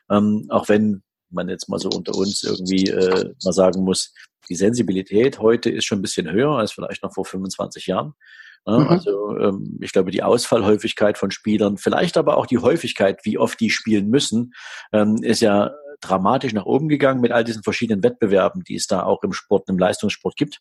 Ähm, 0.09 0.47
auch 0.49 0.67
wenn 0.67 1.01
man 1.29 1.47
jetzt 1.47 1.69
mal 1.69 1.79
so 1.79 1.87
unter 1.87 2.13
uns 2.13 2.43
irgendwie 2.43 2.89
äh, 2.89 3.33
mal 3.41 3.53
sagen 3.53 3.85
muss, 3.85 4.13
die 4.49 4.55
Sensibilität 4.55 5.39
heute 5.39 5.69
ist 5.69 5.85
schon 5.85 5.99
ein 5.99 6.01
bisschen 6.01 6.29
höher 6.29 6.57
als 6.57 6.73
vielleicht 6.73 7.03
noch 7.03 7.13
vor 7.13 7.23
25 7.23 7.87
Jahren. 7.87 8.15
Ja, 8.65 8.79
mhm. 8.79 8.87
Also 8.87 9.37
ähm, 9.37 9.79
ich 9.81 9.91
glaube, 9.91 10.11
die 10.11 10.23
Ausfallhäufigkeit 10.23 11.17
von 11.17 11.31
Spielern, 11.31 11.77
vielleicht 11.77 12.17
aber 12.17 12.37
auch 12.37 12.45
die 12.45 12.59
Häufigkeit, 12.59 13.19
wie 13.23 13.37
oft 13.37 13.59
die 13.59 13.69
spielen 13.69 14.09
müssen, 14.09 14.53
ähm, 14.93 15.17
ist 15.21 15.41
ja 15.41 15.71
dramatisch 16.01 16.53
nach 16.53 16.65
oben 16.65 16.89
gegangen 16.89 17.21
mit 17.21 17.31
all 17.31 17.43
diesen 17.43 17.63
verschiedenen 17.63 18.03
Wettbewerben, 18.03 18.63
die 18.63 18.75
es 18.75 18.87
da 18.87 19.03
auch 19.03 19.23
im 19.23 19.33
Sport, 19.33 19.69
im 19.69 19.77
Leistungssport 19.77 20.35
gibt. 20.35 20.59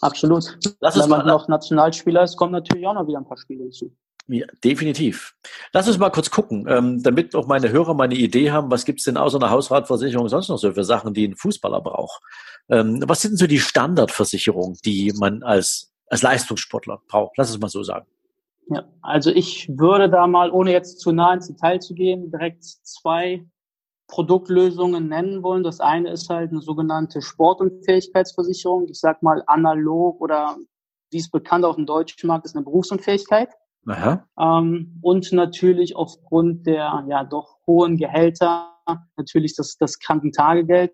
Absolut. 0.00 0.58
Lass 0.80 0.98
Wenn 0.98 1.08
man 1.08 1.26
noch 1.26 1.48
Nationalspieler 1.48 2.24
ist, 2.24 2.36
kommen 2.36 2.52
natürlich 2.52 2.86
auch 2.86 2.94
noch 2.94 3.06
wieder 3.06 3.18
ein 3.18 3.26
paar 3.26 3.38
Spiele 3.38 3.64
hinzu. 3.64 3.94
Ja, 4.26 4.46
definitiv. 4.64 5.34
Lass 5.72 5.86
uns 5.86 5.98
mal 5.98 6.10
kurz 6.10 6.30
gucken, 6.30 6.66
ähm, 6.68 7.02
damit 7.02 7.34
auch 7.34 7.46
meine 7.46 7.70
Hörer 7.70 7.92
mal 7.92 8.04
eine 8.04 8.14
Idee 8.14 8.50
haben, 8.50 8.70
was 8.70 8.86
gibt's 8.86 9.04
denn 9.04 9.18
außer 9.18 9.36
einer 9.36 9.50
Hausratversicherung 9.50 10.28
sonst 10.28 10.48
noch 10.48 10.56
so 10.56 10.72
für 10.72 10.84
Sachen, 10.84 11.12
die 11.12 11.28
ein 11.28 11.36
Fußballer 11.36 11.82
braucht. 11.82 12.22
Ähm, 12.70 13.04
was 13.06 13.20
sind 13.20 13.38
so 13.38 13.46
die 13.46 13.60
Standardversicherungen, 13.60 14.78
die 14.84 15.12
man 15.14 15.42
als, 15.42 15.92
als 16.14 16.22
Leistungssportler 16.22 17.02
braucht? 17.08 17.36
Lass 17.36 17.50
es 17.50 17.58
mal 17.58 17.68
so 17.68 17.82
sagen. 17.82 18.06
Ja, 18.68 18.84
also 19.02 19.30
ich 19.30 19.68
würde 19.68 20.08
da 20.08 20.26
mal, 20.26 20.50
ohne 20.50 20.72
jetzt 20.72 21.00
zu 21.00 21.12
nah 21.12 21.34
ins 21.34 21.48
Detail 21.48 21.80
zu 21.80 21.92
gehen, 21.94 22.30
direkt 22.30 22.64
zwei 22.64 23.44
Produktlösungen 24.06 25.08
nennen 25.08 25.42
wollen. 25.42 25.64
Das 25.64 25.80
eine 25.80 26.10
ist 26.10 26.30
halt 26.30 26.50
eine 26.50 26.62
sogenannte 26.62 27.20
Sportunfähigkeitsversicherung. 27.20 28.86
Ich 28.88 29.00
sag 29.00 29.22
mal 29.22 29.42
analog 29.46 30.20
oder 30.20 30.56
wie 31.10 31.18
es 31.18 31.30
bekannt 31.30 31.64
auf 31.64 31.76
dem 31.76 31.86
deutschen 31.86 32.28
Markt 32.28 32.46
ist, 32.46 32.54
eine 32.54 32.64
Berufsunfähigkeit. 32.64 33.50
Aha. 33.86 34.26
Ähm, 34.38 34.98
und 35.02 35.30
natürlich 35.32 35.96
aufgrund 35.96 36.66
der 36.66 37.04
ja 37.08 37.24
doch 37.24 37.58
hohen 37.66 37.96
Gehälter 37.96 38.70
natürlich 39.16 39.56
das, 39.56 39.76
das 39.78 39.98
Krankentagegeld, 39.98 40.92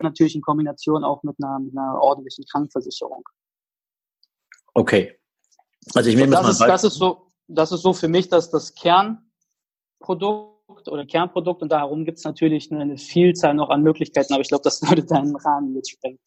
natürlich 0.00 0.34
in 0.34 0.42
Kombination 0.42 1.04
auch 1.04 1.22
mit 1.22 1.36
einer, 1.42 1.58
mit 1.58 1.76
einer 1.76 2.00
ordentlichen 2.00 2.44
Krankenversicherung. 2.50 3.24
Okay. 4.74 5.16
Also 5.94 6.10
ich 6.10 6.16
nehme 6.16 6.32
das, 6.32 6.46
das 6.46 6.58
mal 6.58 6.66
ist, 6.66 6.72
das 6.72 6.84
ist 6.84 6.94
so, 6.94 7.26
das 7.48 7.72
ist 7.72 7.82
so 7.82 7.92
für 7.92 8.08
mich 8.08 8.28
das, 8.28 8.50
das 8.50 8.74
Kernprodukt 8.74 10.50
oder 10.88 11.04
Kernprodukt 11.06 11.62
und 11.62 11.72
darum 11.72 12.04
gibt 12.04 12.18
es 12.18 12.24
natürlich 12.24 12.70
eine, 12.70 12.82
eine, 12.82 12.98
Vielzahl 12.98 13.54
noch 13.54 13.70
an 13.70 13.82
Möglichkeiten, 13.82 14.32
aber 14.32 14.42
ich 14.42 14.48
glaube, 14.48 14.62
das 14.64 14.82
würde 14.82 15.04
deinen 15.04 15.34
Rahmen 15.36 15.74
jetzt 15.74 15.90
sprengen. 15.90 16.18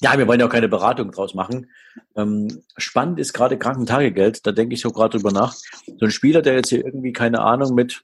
Ja, 0.00 0.18
wir 0.18 0.26
wollen 0.26 0.40
ja 0.40 0.46
auch 0.46 0.50
keine 0.50 0.68
Beratung 0.68 1.10
draus 1.12 1.34
machen. 1.34 1.70
Ähm, 2.16 2.62
spannend 2.76 3.18
ist 3.18 3.32
gerade 3.32 3.58
Krankentagegeld, 3.58 4.46
da 4.46 4.52
denke 4.52 4.74
ich 4.74 4.80
so 4.80 4.90
gerade 4.90 5.16
drüber 5.16 5.32
nach. 5.32 5.52
So 5.52 6.06
ein 6.06 6.10
Spieler, 6.10 6.42
der 6.42 6.54
jetzt 6.54 6.70
hier 6.70 6.84
irgendwie, 6.84 7.12
keine 7.12 7.40
Ahnung, 7.40 7.74
mit, 7.74 8.02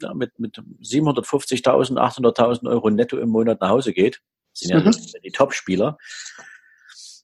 ja, 0.00 0.12
mit, 0.14 0.38
mit 0.38 0.58
750.000, 0.82 1.96
800.000 1.96 2.68
Euro 2.68 2.90
netto 2.90 3.18
im 3.18 3.30
Monat 3.30 3.60
nach 3.60 3.70
Hause 3.70 3.92
geht, 3.92 4.20
sind 4.52 4.70
ja 4.70 4.80
mhm. 4.80 4.94
die 5.24 5.30
Top-Spieler, 5.30 5.96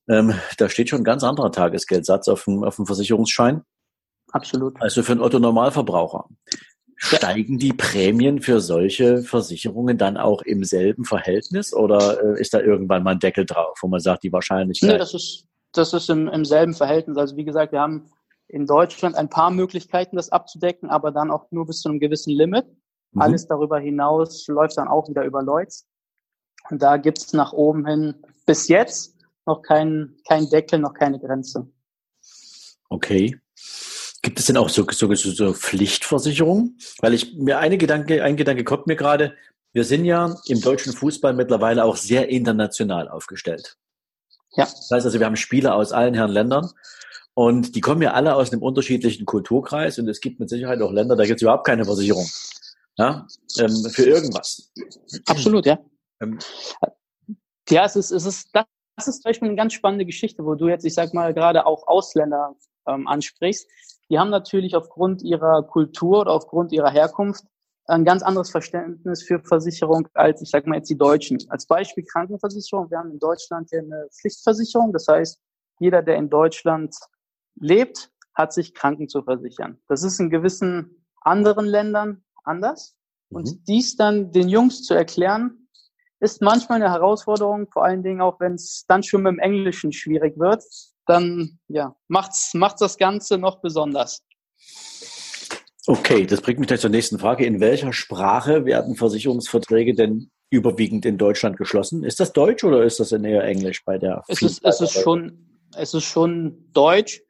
ähm, 0.09 0.35
da 0.57 0.69
steht 0.69 0.89
schon 0.89 1.01
ein 1.01 1.05
ganz 1.05 1.23
anderer 1.23 1.53
Tagesgeldsatz 1.53 2.29
auf 2.29 2.45
dem, 2.45 2.65
auf 2.65 2.77
dem 2.77 2.87
Versicherungsschein. 2.87 3.63
Absolut. 4.33 4.81
Also 4.81 5.03
für 5.03 5.13
einen 5.13 5.21
Otto-Normalverbraucher. 5.21 6.29
Steigen 6.97 7.59
die 7.59 7.73
Prämien 7.73 8.43
für 8.43 8.61
solche 8.61 9.23
Versicherungen 9.23 9.99
dann 9.99 10.17
auch 10.17 10.43
im 10.43 10.65
selben 10.65 11.05
Verhältnis 11.05 11.73
oder 11.73 12.21
äh, 12.23 12.41
ist 12.41 12.53
da 12.55 12.61
irgendwann 12.61 13.05
mal 13.05 13.13
ein 13.13 13.21
Deckel 13.21 13.47
drauf, 13.47 13.79
wo 13.81 13.87
man 13.87 14.01
sagt, 14.01 14.25
die 14.25 14.33
Wahrscheinlichkeit? 14.33 14.91
Nee, 14.91 14.99
das 14.99 15.15
ist, 15.15 15.47
das 15.73 15.93
ist 15.93 16.11
im, 16.11 16.27
im 16.27 16.45
selben 16.45 16.75
Verhältnis. 16.75 17.17
Also 17.17 17.37
wie 17.37 17.45
gesagt, 17.45 17.71
wir 17.71 17.81
haben 17.81 18.11
in 18.49 18.67
Deutschland 18.67 19.15
ein 19.15 19.29
paar 19.29 19.51
Möglichkeiten, 19.51 20.17
das 20.17 20.31
abzudecken, 20.31 20.91
aber 20.91 21.13
dann 21.13 21.31
auch 21.31 21.51
nur 21.53 21.67
bis 21.67 21.83
zu 21.83 21.89
einem 21.89 22.01
gewissen 22.01 22.33
Limit. 22.33 22.67
Mhm. 23.13 23.23
Alles 23.23 23.47
darüber 23.47 23.79
hinaus 23.79 24.47
läuft 24.49 24.77
dann 24.77 24.89
auch 24.89 25.09
wieder 25.09 25.25
über 25.25 25.43
Lloyds. 25.43 25.87
Und 26.71 26.83
da 26.83 26.97
gibt's 26.97 27.33
nach 27.33 27.53
oben 27.53 27.87
hin 27.87 28.15
bis 28.45 28.67
jetzt 28.67 29.18
noch 29.49 29.63
keinen 29.63 30.17
kein 30.29 30.49
Deckel, 30.49 30.79
noch 30.79 30.95
keine 30.95 31.19
Grenze. 31.19 31.67
Okay. 32.89 33.41
Gibt 34.23 34.39
es 34.39 34.47
denn 34.47 34.57
auch 34.57 34.69
so, 34.69 34.87
so, 34.91 35.15
so 35.15 35.55
Pflichtversicherungen? 35.55 36.79
Weil 37.01 37.15
ich 37.15 37.35
mir 37.35 37.59
eine 37.59 37.79
Gedanke, 37.79 38.23
ein 38.23 38.37
Gedanke 38.37 38.65
kommt 38.65 38.87
mir 38.87 38.97
gerade. 38.97 39.35
Wir 39.73 39.85
sind 39.85 40.05
ja 40.05 40.37
im 40.47 40.61
deutschen 40.61 40.93
Fußball 40.93 41.35
mittlerweile 41.35 41.85
auch 41.85 41.97
sehr 41.97 42.29
international 42.29 43.09
aufgestellt. 43.09 43.77
Ja. 44.53 44.65
Das 44.65 44.91
heißt 44.91 45.07
also, 45.07 45.19
wir 45.19 45.27
haben 45.27 45.37
Spieler 45.37 45.75
aus 45.75 45.93
allen 45.93 46.15
Herren 46.15 46.31
Ländern 46.31 46.71
und 47.35 47.77
die 47.77 47.81
kommen 47.81 48.03
ja 48.03 48.13
alle 48.13 48.35
aus 48.35 48.51
einem 48.51 48.63
unterschiedlichen 48.63 49.25
Kulturkreis 49.27 49.99
und 49.99 50.09
es 50.09 50.21
gibt 50.21 50.41
mit 50.41 50.49
Sicherheit 50.49 50.81
auch 50.81 50.91
Länder, 50.91 51.17
da 51.17 51.25
gibt 51.25 51.37
es 51.37 51.43
überhaupt 51.43 51.67
keine 51.67 51.85
Versicherung. 51.85 52.27
Ja, 52.97 53.27
ähm, 53.59 53.85
für 53.91 54.05
irgendwas. 54.05 54.73
Absolut, 55.27 55.67
ja. 55.67 55.79
Ähm, 56.21 56.39
ja, 57.69 57.85
es 57.85 57.95
ist, 57.95 58.11
es 58.11 58.25
ist, 58.25 58.49
das 58.53 58.65
ist 59.07 59.23
zum 59.23 59.29
Beispiel 59.31 59.49
eine 59.49 59.57
ganz 59.57 59.75
spannende 59.75 60.07
Geschichte, 60.07 60.45
wo 60.45 60.55
du 60.55 60.69
jetzt, 60.69 60.85
ich 60.85 60.95
sag 60.95 61.15
mal, 61.15 61.33
gerade 61.35 61.67
auch 61.67 61.87
Ausländer 61.87 62.57
ähm, 62.87 63.07
ansprichst 63.07 63.69
die 64.11 64.19
haben 64.19 64.31
natürlich 64.31 64.75
aufgrund 64.75 65.23
ihrer 65.23 65.63
Kultur 65.63 66.21
oder 66.21 66.33
aufgrund 66.33 66.73
ihrer 66.73 66.91
Herkunft 66.91 67.45
ein 67.87 68.05
ganz 68.05 68.23
anderes 68.23 68.51
Verständnis 68.51 69.23
für 69.23 69.41
Versicherung 69.41 70.09
als, 70.15 70.43
ich 70.43 70.51
sage 70.51 70.69
mal 70.69 70.77
jetzt 70.77 70.91
die 70.91 70.99
Deutschen. 70.99 71.39
Als 71.49 71.67
Beispiel 71.67 72.05
Krankenversicherung. 72.05 72.91
Wir 72.91 72.99
haben 72.99 73.13
in 73.13 73.19
Deutschland 73.19 73.69
hier 73.71 73.81
eine 73.81 74.09
Pflichtversicherung. 74.13 74.93
Das 74.93 75.07
heißt, 75.09 75.41
jeder, 75.79 76.03
der 76.03 76.17
in 76.17 76.29
Deutschland 76.29 76.95
lebt, 77.59 78.11
hat 78.35 78.53
sich 78.53 78.75
Kranken 78.75 79.09
zu 79.09 79.23
versichern. 79.23 79.79
Das 79.89 80.03
ist 80.03 80.21
in 80.21 80.29
gewissen 80.29 81.07
anderen 81.23 81.67
Ländern 81.67 82.25
anders. 82.45 82.95
Und 83.31 83.47
mhm. 83.47 83.65
dies 83.67 83.97
dann 83.97 84.33
den 84.33 84.49
Jungs 84.49 84.83
zu 84.83 84.95
erklären, 84.95 85.58
ist 86.21 86.43
manchmal 86.43 86.83
eine 86.83 86.93
Herausforderung, 86.93 87.69
vor 87.71 87.85
allen 87.85 88.03
Dingen 88.03 88.21
auch, 88.21 88.41
wenn 88.41 88.55
es 88.55 88.85
dann 88.89 89.03
schon 89.03 89.23
mit 89.23 89.33
dem 89.33 89.39
Englischen 89.39 89.93
schwierig 89.93 90.39
wird, 90.39 90.63
dann 91.07 91.59
ja, 91.69 91.97
macht's, 92.09 92.55
macht's 92.55 92.81
das 92.81 92.99
Ganze 92.99 93.39
noch 93.39 93.61
besonders. 93.61 94.23
Okay, 95.87 96.27
das 96.27 96.43
bringt 96.43 96.59
mich 96.59 96.69
gleich 96.69 96.81
zur 96.81 96.91
nächsten 96.91 97.19
Frage. 97.19 97.47
In 97.47 97.61
welcher 97.61 97.93
Sprache 97.93 98.67
werden 98.67 98.95
Versicherungsverträge 98.95 99.95
denn 99.95 100.31
überwiegend 100.51 101.07
in 101.07 101.17
Deutschland 101.17 101.57
geschlossen? 101.57 102.05
Ist 102.05 102.21
das 102.21 102.33
Deutsch 102.33 102.65
oder 102.65 102.83
ist 102.85 103.01
das 103.01 103.13
in 103.13 103.25
eher 103.25 103.45
Englisch 103.45 103.85
bei 103.85 103.97
der? 103.97 104.23
Es 104.29 104.43
ist, 104.43 104.63
es 104.65 104.81
ist 104.81 104.93
schon, 104.93 105.47
es 105.77 105.95
ist 105.95 106.05
schon 106.05 106.69
Deutsch. 106.73 107.23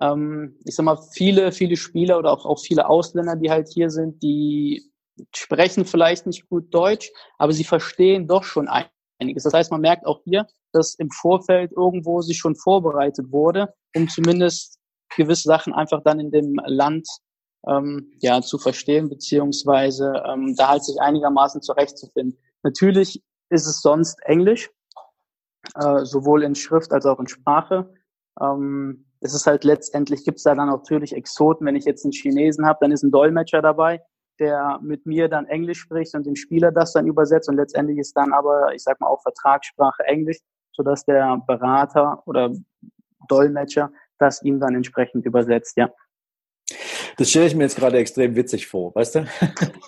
Ähm, 0.00 0.56
ich 0.64 0.76
sag 0.76 0.84
mal, 0.84 0.98
viele, 1.12 1.50
viele 1.50 1.76
Spieler 1.76 2.18
oder 2.18 2.32
auch, 2.32 2.46
auch 2.46 2.60
viele 2.60 2.88
Ausländer, 2.88 3.36
die 3.36 3.50
halt 3.50 3.68
hier 3.68 3.90
sind, 3.90 4.22
die 4.22 4.92
sprechen 5.36 5.84
vielleicht 5.84 6.26
nicht 6.26 6.48
gut 6.48 6.72
Deutsch, 6.72 7.10
aber 7.38 7.52
sie 7.52 7.64
verstehen 7.64 8.26
doch 8.26 8.44
schon 8.44 8.68
einiges. 8.68 9.44
Das 9.44 9.54
heißt, 9.54 9.70
man 9.70 9.80
merkt 9.80 10.06
auch 10.06 10.20
hier, 10.24 10.46
dass 10.72 10.94
im 10.94 11.10
Vorfeld 11.10 11.72
irgendwo 11.72 12.20
sich 12.20 12.38
schon 12.38 12.56
vorbereitet 12.56 13.30
wurde, 13.30 13.74
um 13.94 14.08
zumindest 14.08 14.78
gewisse 15.16 15.48
Sachen 15.48 15.72
einfach 15.72 16.02
dann 16.02 16.20
in 16.20 16.30
dem 16.30 16.60
Land 16.66 17.06
ähm, 17.66 18.12
ja 18.20 18.42
zu 18.42 18.58
verstehen 18.58 19.08
beziehungsweise 19.08 20.22
ähm, 20.26 20.54
da 20.56 20.68
halt 20.68 20.84
sich 20.84 21.00
einigermaßen 21.00 21.62
zurechtzufinden. 21.62 22.38
Natürlich 22.62 23.22
ist 23.50 23.66
es 23.66 23.80
sonst 23.80 24.20
Englisch, 24.24 24.70
äh, 25.76 26.04
sowohl 26.04 26.42
in 26.42 26.54
Schrift 26.54 26.92
als 26.92 27.06
auch 27.06 27.20
in 27.20 27.28
Sprache. 27.28 27.92
Ähm, 28.40 29.06
es 29.20 29.34
ist 29.34 29.46
halt 29.46 29.64
letztendlich 29.64 30.24
gibt 30.24 30.38
es 30.38 30.44
da 30.44 30.54
dann 30.54 30.68
natürlich 30.68 31.14
Exoten. 31.14 31.66
Wenn 31.66 31.76
ich 31.76 31.84
jetzt 31.84 32.04
einen 32.04 32.12
Chinesen 32.12 32.66
habe, 32.66 32.78
dann 32.82 32.92
ist 32.92 33.02
ein 33.02 33.10
Dolmetscher 33.10 33.62
dabei, 33.62 34.02
der 34.38 34.78
mit 34.82 35.06
mir 35.06 35.28
dann 35.28 35.46
Englisch 35.46 35.80
spricht 35.80 36.14
und 36.14 36.26
dem 36.26 36.36
Spieler 36.36 36.72
das 36.72 36.92
dann 36.92 37.06
übersetzt 37.06 37.48
und 37.48 37.56
letztendlich 37.56 37.98
ist 37.98 38.16
dann 38.16 38.32
aber, 38.32 38.74
ich 38.74 38.82
sag 38.82 39.00
mal, 39.00 39.08
auch 39.08 39.22
Vertragssprache 39.22 40.04
Englisch 40.04 40.38
sodass 40.74 41.04
der 41.04 41.40
Berater 41.46 42.22
oder 42.26 42.52
Dolmetscher 43.28 43.90
das 44.18 44.42
ihm 44.42 44.60
dann 44.60 44.74
entsprechend 44.74 45.24
übersetzt, 45.24 45.76
ja. 45.76 45.90
Das 47.16 47.30
stelle 47.30 47.46
ich 47.46 47.54
mir 47.54 47.64
jetzt 47.64 47.76
gerade 47.76 47.98
extrem 47.98 48.34
witzig 48.34 48.66
vor, 48.66 48.94
weißt 48.94 49.16
du? 49.16 49.26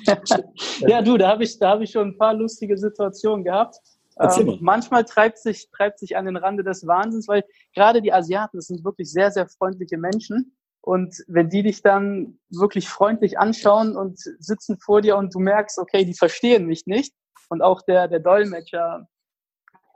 ja, 0.81 1.03
du, 1.03 1.17
da 1.17 1.29
habe 1.29 1.45
ich, 1.45 1.59
da 1.59 1.71
habe 1.71 1.85
ich 1.85 1.91
schon 1.91 2.09
ein 2.09 2.19
paar 2.19 2.35
lustige 2.35 2.77
Situationen 2.77 3.45
gehabt. 3.45 3.77
Ähm, 4.19 4.59
manchmal 4.61 5.05
treibt 5.05 5.39
sich, 5.39 5.69
treibt 5.71 5.99
sich 5.99 6.17
an 6.17 6.25
den 6.25 6.37
Rande 6.37 6.65
des 6.65 6.87
Wahnsinns, 6.87 7.29
weil 7.29 7.45
gerade 7.75 8.01
die 8.01 8.13
Asiaten, 8.13 8.57
das 8.57 8.67
sind 8.67 8.85
wirklich 8.85 9.11
sehr, 9.11 9.31
sehr 9.31 9.47
freundliche 9.47 9.99
Menschen. 9.99 10.56
Und 10.87 11.25
wenn 11.27 11.49
die 11.49 11.65
dich 11.65 11.83
dann 11.83 12.39
wirklich 12.49 12.89
freundlich 12.89 13.41
anschauen 13.41 13.97
und 13.97 14.21
sitzen 14.39 14.79
vor 14.79 15.01
dir 15.01 15.17
und 15.17 15.35
du 15.35 15.41
merkst, 15.41 15.79
okay, 15.79 16.05
die 16.05 16.15
verstehen 16.15 16.67
mich 16.67 16.87
nicht. 16.87 17.13
Und 17.49 17.61
auch 17.61 17.83
der, 17.83 18.07
der 18.07 18.21
Dolmetscher 18.21 19.09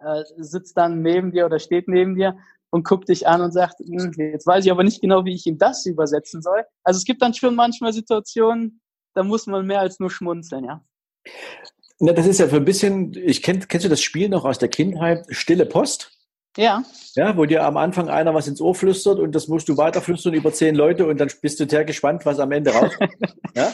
äh, 0.01 0.25
sitzt 0.39 0.77
dann 0.77 1.01
neben 1.01 1.31
dir 1.31 1.47
oder 1.47 1.61
steht 1.61 1.87
neben 1.87 2.17
dir 2.17 2.37
und 2.71 2.85
guckt 2.85 3.09
dich 3.09 3.29
an 3.29 3.41
und 3.41 3.53
sagt, 3.53 3.79
hm, 3.79 4.13
jetzt 4.17 4.49
weiß 4.49 4.65
ich 4.65 4.73
aber 4.73 4.83
nicht 4.83 5.01
genau, 5.01 5.25
wie 5.25 5.35
ich 5.35 5.47
ihm 5.47 5.59
das 5.59 5.87
übersetzen 5.87 6.43
soll. 6.43 6.65
Also 6.83 6.99
es 6.99 7.05
gibt 7.05 7.23
dann 7.23 7.35
schon 7.35 7.55
manchmal 7.55 7.93
Situationen, 7.93 8.81
da 9.15 9.23
muss 9.23 9.47
man 9.47 9.65
mehr 9.67 9.79
als 9.79 10.01
nur 10.01 10.11
schmunzeln, 10.11 10.65
ja. 10.65 10.85
Na, 12.01 12.13
das 12.13 12.27
ist 12.27 12.41
ja 12.41 12.49
für 12.49 12.57
ein 12.57 12.65
bisschen, 12.65 13.15
ich 13.15 13.43
kenn, 13.43 13.61
kennst 13.69 13.85
du 13.85 13.91
das 13.91 14.03
Spiel 14.03 14.29
noch 14.29 14.45
aus 14.45 14.59
der 14.59 14.69
Kindheit, 14.69 15.25
Stille 15.29 15.67
Post? 15.67 16.20
Ja. 16.57 16.83
Ja, 17.15 17.37
wo 17.37 17.45
dir 17.45 17.65
am 17.65 17.77
Anfang 17.77 18.09
einer 18.09 18.35
was 18.35 18.49
ins 18.49 18.61
Ohr 18.61 18.75
flüstert 18.75 19.19
und 19.19 19.35
das 19.35 19.49
musst 19.49 19.69
du 19.69 19.77
weiterflüstern 19.77 20.35
über 20.35 20.53
zehn 20.53 20.75
Leute 20.75 21.07
und 21.07 21.19
dann 21.19 21.31
bist 21.41 21.61
du 21.61 21.69
sehr 21.69 21.85
gespannt, 21.85 22.27
was 22.27 22.39
am 22.39 22.53
Ende 22.53 22.73
rauskommt. 22.73 23.15
ja? 23.55 23.73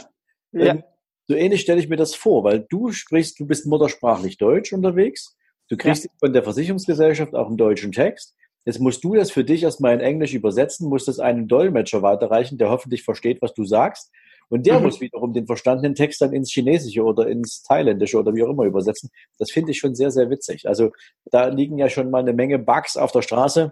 ja. 0.53 0.67
Ähm, 0.67 0.83
so 1.29 1.35
ähnlich 1.35 1.63
stelle 1.63 1.81
ich 1.81 1.89
mir 1.89 1.97
das 1.97 2.15
vor, 2.15 2.45
weil 2.45 2.67
du 2.69 2.93
sprichst, 2.93 3.41
du 3.41 3.47
bist 3.47 3.67
muttersprachlich 3.67 4.39
Deutsch 4.39 4.73
unterwegs 4.73 5.37
Du 5.69 5.77
kriegst 5.77 6.05
ja. 6.05 6.11
von 6.21 6.33
der 6.33 6.43
Versicherungsgesellschaft 6.43 7.35
auch 7.35 7.49
einen 7.49 7.57
deutschen 7.57 7.93
Text. 7.93 8.35
Jetzt 8.65 8.81
musst 8.81 9.05
du 9.05 9.15
das 9.15 9.31
für 9.31 9.45
dich 9.45 9.63
erstmal 9.63 9.95
in 9.95 10.01
Englisch 10.01 10.35
übersetzen, 10.35 10.89
musst 10.89 11.09
das 11.09 11.21
einem 11.21 11.49
Dolmetscher 11.49 12.03
weiterreichen, 12.03 12.59
der 12.59 12.71
hoffentlich 12.71 13.05
versteht, 13.05 13.41
was 13.43 13.55
du 13.55 13.65
sagst. 13.65 14.11
Und 14.49 14.67
der 14.67 14.79
mhm. 14.79 14.87
muss 14.87 15.01
wiederum 15.01 15.33
den 15.33 15.47
verstandenen 15.47 15.95
Text 15.95 16.21
dann 16.21 16.33
ins 16.33 16.53
Chinesische 16.53 17.03
oder 17.03 17.27
ins 17.27 17.63
Thailändische 17.63 18.19
oder 18.19 18.35
wie 18.35 18.45
auch 18.45 18.51
immer 18.51 18.65
übersetzen. 18.65 19.11
Das 19.39 19.51
finde 19.51 19.73
ich 19.73 19.79
schon 19.79 19.95
sehr, 19.95 20.11
sehr 20.11 20.31
witzig. 20.31 20.69
Also 20.69 20.93
da 21.27 21.49
liegen 21.49 21.79
ja 21.79 21.89
schon 21.89 22.11
mal 22.11 22.21
eine 22.21 22.33
Menge 22.33 22.59
Bugs 22.59 22.97
auf 22.97 23.13
der 23.13 23.23
Straße, 23.23 23.71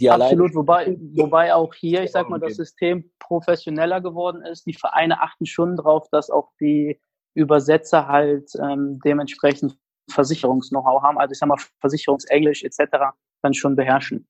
Die 0.00 0.10
Absolut, 0.10 0.54
wobei, 0.54 0.96
wobei 1.14 1.54
auch 1.54 1.74
hier, 1.74 2.02
ich 2.02 2.10
sag 2.10 2.28
mal, 2.28 2.40
das 2.40 2.56
System 2.56 3.10
professioneller 3.20 4.00
geworden 4.00 4.42
ist. 4.42 4.66
Die 4.66 4.74
Vereine 4.74 5.20
achten 5.20 5.46
schon 5.46 5.76
drauf, 5.76 6.08
dass 6.10 6.30
auch 6.30 6.50
die 6.60 7.00
Übersetzer 7.34 8.08
halt 8.08 8.50
ähm, 8.60 8.98
dementsprechend 9.04 9.76
Versicherungs-Know-how 10.10 11.02
haben. 11.02 11.18
Also 11.18 11.32
ich 11.32 11.38
sag 11.38 11.48
mal, 11.48 11.58
Versicherungsenglisch 11.80 12.64
etc. 12.64 13.14
dann 13.42 13.54
schon 13.54 13.76
beherrschen. 13.76 14.26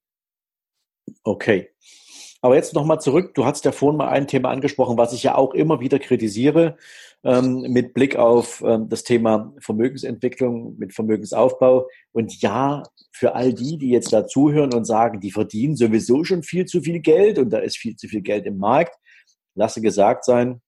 Okay. 1.24 1.70
Aber 2.44 2.56
jetzt 2.56 2.74
nochmal 2.74 3.00
zurück. 3.00 3.34
Du 3.34 3.44
hast 3.44 3.64
ja 3.64 3.70
vorhin 3.70 3.98
mal 3.98 4.08
ein 4.08 4.26
Thema 4.26 4.50
angesprochen, 4.50 4.98
was 4.98 5.12
ich 5.12 5.22
ja 5.22 5.36
auch 5.36 5.54
immer 5.54 5.78
wieder 5.78 6.00
kritisiere, 6.00 6.76
ähm, 7.22 7.60
mit 7.68 7.94
Blick 7.94 8.16
auf 8.16 8.62
ähm, 8.66 8.88
das 8.88 9.04
Thema 9.04 9.54
Vermögensentwicklung, 9.60 10.76
mit 10.76 10.92
Vermögensaufbau. 10.92 11.88
Und 12.10 12.42
ja, 12.42 12.82
für 13.12 13.36
all 13.36 13.54
die, 13.54 13.78
die 13.78 13.90
jetzt 13.90 14.12
da 14.12 14.26
zuhören 14.26 14.74
und 14.74 14.84
sagen, 14.86 15.20
die 15.20 15.30
verdienen 15.30 15.76
sowieso 15.76 16.24
schon 16.24 16.42
viel 16.42 16.64
zu 16.64 16.80
viel 16.80 16.98
Geld 16.98 17.38
und 17.38 17.50
da 17.50 17.58
ist 17.58 17.76
viel 17.76 17.94
zu 17.94 18.08
viel 18.08 18.22
Geld 18.22 18.44
im 18.46 18.58
Markt, 18.58 18.98
lasse 19.54 19.80
gesagt 19.80 20.24
sein, 20.24 20.60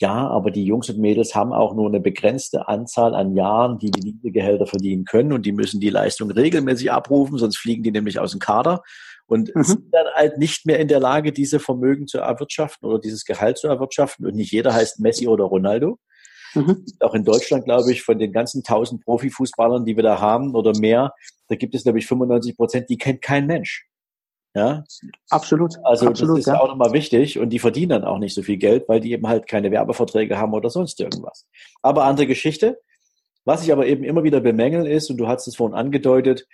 ja, 0.00 0.28
aber 0.28 0.50
die 0.50 0.64
Jungs 0.64 0.88
und 0.88 0.98
Mädels 0.98 1.34
haben 1.34 1.52
auch 1.52 1.74
nur 1.74 1.86
eine 1.86 2.00
begrenzte 2.00 2.68
Anzahl 2.68 3.14
an 3.14 3.36
Jahren, 3.36 3.78
die 3.78 3.90
die 3.90 4.32
Gehälter 4.32 4.66
verdienen 4.66 5.04
können 5.04 5.32
und 5.32 5.44
die 5.44 5.52
müssen 5.52 5.78
die 5.78 5.90
Leistung 5.90 6.30
regelmäßig 6.30 6.90
abrufen, 6.90 7.36
sonst 7.36 7.58
fliegen 7.58 7.82
die 7.82 7.90
nämlich 7.90 8.18
aus 8.18 8.30
dem 8.30 8.40
Kader 8.40 8.82
und 9.30 9.54
mhm. 9.54 9.62
sind 9.62 9.94
dann 9.94 10.06
halt 10.14 10.38
nicht 10.38 10.66
mehr 10.66 10.80
in 10.80 10.88
der 10.88 10.98
Lage, 10.98 11.32
diese 11.32 11.60
Vermögen 11.60 12.08
zu 12.08 12.18
erwirtschaften 12.18 12.88
oder 12.88 12.98
dieses 12.98 13.24
Gehalt 13.24 13.58
zu 13.58 13.68
erwirtschaften. 13.68 14.26
Und 14.26 14.34
nicht 14.34 14.50
jeder 14.50 14.74
heißt 14.74 14.98
Messi 14.98 15.28
oder 15.28 15.44
Ronaldo. 15.44 15.98
Mhm. 16.54 16.84
Auch 16.98 17.14
in 17.14 17.24
Deutschland, 17.24 17.64
glaube 17.64 17.92
ich, 17.92 18.02
von 18.02 18.18
den 18.18 18.32
ganzen 18.32 18.64
tausend 18.64 19.04
Profifußballern, 19.04 19.84
die 19.84 19.94
wir 19.94 20.02
da 20.02 20.20
haben 20.20 20.56
oder 20.56 20.76
mehr, 20.76 21.14
da 21.46 21.54
gibt 21.54 21.76
es, 21.76 21.84
glaube 21.84 22.00
ich, 22.00 22.08
95 22.08 22.56
Prozent, 22.56 22.90
die 22.90 22.98
kennt 22.98 23.22
kein 23.22 23.46
Mensch. 23.46 23.86
Ja, 24.56 24.82
absolut. 25.28 25.76
Also 25.84 26.08
absolut, 26.08 26.38
das 26.38 26.46
ist 26.46 26.52
ja. 26.52 26.58
auch 26.58 26.66
nochmal 26.66 26.92
wichtig 26.92 27.38
und 27.38 27.50
die 27.50 27.60
verdienen 27.60 27.90
dann 27.90 28.04
auch 28.04 28.18
nicht 28.18 28.34
so 28.34 28.42
viel 28.42 28.56
Geld, 28.56 28.88
weil 28.88 28.98
die 28.98 29.12
eben 29.12 29.28
halt 29.28 29.46
keine 29.46 29.70
Werbeverträge 29.70 30.38
haben 30.38 30.54
oder 30.54 30.70
sonst 30.70 30.98
irgendwas. 30.98 31.46
Aber 31.82 32.04
andere 32.04 32.26
Geschichte. 32.26 32.80
Was 33.44 33.62
ich 33.62 33.72
aber 33.72 33.86
eben 33.86 34.04
immer 34.04 34.22
wieder 34.24 34.40
bemängeln 34.40 34.86
ist, 34.86 35.08
und 35.08 35.16
du 35.16 35.28
hast 35.28 35.46
es 35.46 35.56
vorhin 35.56 35.74
angedeutet, 35.74 36.46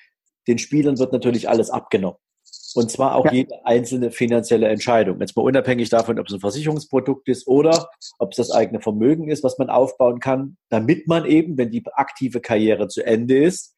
den 0.46 0.58
Spielern 0.58 0.98
wird 0.98 1.12
natürlich 1.12 1.48
alles 1.48 1.70
abgenommen. 1.70 2.18
Und 2.76 2.90
zwar 2.90 3.14
auch 3.14 3.24
ja. 3.26 3.32
jede 3.32 3.64
einzelne 3.64 4.10
finanzielle 4.10 4.68
Entscheidung. 4.68 5.18
Jetzt 5.20 5.36
mal 5.36 5.42
unabhängig 5.42 5.88
davon, 5.88 6.18
ob 6.18 6.26
es 6.26 6.34
ein 6.34 6.40
Versicherungsprodukt 6.40 7.28
ist 7.28 7.46
oder 7.46 7.88
ob 8.18 8.32
es 8.32 8.36
das 8.36 8.50
eigene 8.50 8.80
Vermögen 8.80 9.28
ist, 9.28 9.42
was 9.42 9.58
man 9.58 9.70
aufbauen 9.70 10.20
kann, 10.20 10.56
damit 10.68 11.08
man 11.08 11.24
eben, 11.24 11.56
wenn 11.56 11.70
die 11.70 11.82
aktive 11.92 12.40
Karriere 12.40 12.88
zu 12.88 13.04
Ende 13.04 13.42
ist, 13.42 13.74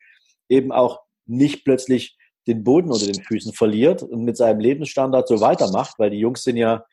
eben 0.49 0.73
auch 0.73 1.01
nicht 1.27 1.65
plötzlich 1.65 2.17
den 2.49 2.65
Boden 2.65 2.91
unter 2.91 3.07
den 3.07 3.23
Füßen 3.23 3.53
verliert 3.53 4.03
und 4.03 4.25
mit 4.25 4.37
seinem 4.37 4.59
Lebensstandard 4.59 5.29
so 5.29 5.41
weitermacht, 5.41 5.99
weil 5.99 6.11
die 6.11 6.19
Jungs 6.19 6.43
sind 6.43 6.57
ja 6.57 6.85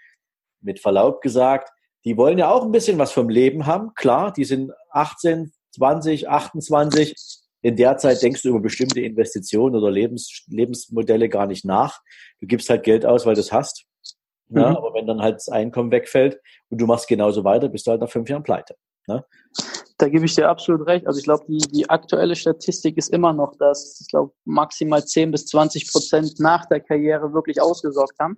mit 0.62 0.80
Verlaub 0.80 1.22
gesagt, 1.22 1.70
die 2.04 2.18
wollen 2.18 2.38
ja 2.38 2.52
auch 2.52 2.64
ein 2.64 2.72
bisschen 2.72 3.00
was 3.00 3.12
vom 3.12 3.30
Leben 3.30 3.66
haben. 3.66 3.94
Klar, 3.96 4.32
die 4.32 4.46
sind 4.46 4.72
18, 4.92 5.52
20, 5.76 6.30
28. 6.30 7.35
In 7.66 7.76
der 7.76 7.98
Zeit 7.98 8.22
denkst 8.22 8.44
du 8.44 8.50
über 8.50 8.60
bestimmte 8.60 9.02
Investitionen 9.02 9.76
oder 9.76 9.90
Lebens, 9.90 10.44
Lebensmodelle 10.48 11.30
gar 11.30 11.48
nicht 11.48 11.66
nach. 11.66 12.00
Du 12.40 12.46
gibst 12.46 12.70
halt 12.70 12.84
Geld 12.84 13.08
aus, 13.08 13.26
weil 13.26 13.34
du 13.34 13.42
es 13.42 13.52
hast. 13.52 13.86
Ja, 14.50 14.70
mhm. 14.70 14.76
Aber 14.76 14.94
wenn 14.94 15.08
dann 15.08 15.20
halt 15.20 15.38
das 15.38 15.50
Einkommen 15.50 15.90
wegfällt 15.90 16.40
und 16.70 16.80
du 16.80 16.86
machst 16.86 17.08
genauso 17.08 17.44
weiter, 17.44 17.68
bist 17.68 17.88
du 17.88 17.92
halt 17.92 18.02
nach 18.02 18.10
fünf 18.12 18.30
Jahren 18.30 18.44
pleite. 18.44 18.76
Ne? 19.08 19.26
Da 19.98 20.08
gebe 20.10 20.26
ich 20.26 20.36
dir 20.36 20.48
absolut 20.48 20.86
recht. 20.86 21.08
Also 21.08 21.18
ich 21.18 21.24
glaube, 21.26 21.44
die, 21.48 21.58
die 21.58 21.90
aktuelle 21.90 22.36
Statistik 22.36 22.98
ist 22.98 23.12
immer 23.12 23.34
noch, 23.34 23.56
dass 23.58 24.00
ich 24.00 24.10
glaube 24.10 24.32
maximal 24.44 25.04
10 25.04 25.32
bis 25.32 25.48
20 25.48 25.92
Prozent 25.92 26.40
nach 26.40 26.68
der 26.68 26.82
Karriere 26.82 27.34
wirklich 27.34 27.60
ausgesorgt 27.60 28.20
haben. 28.20 28.38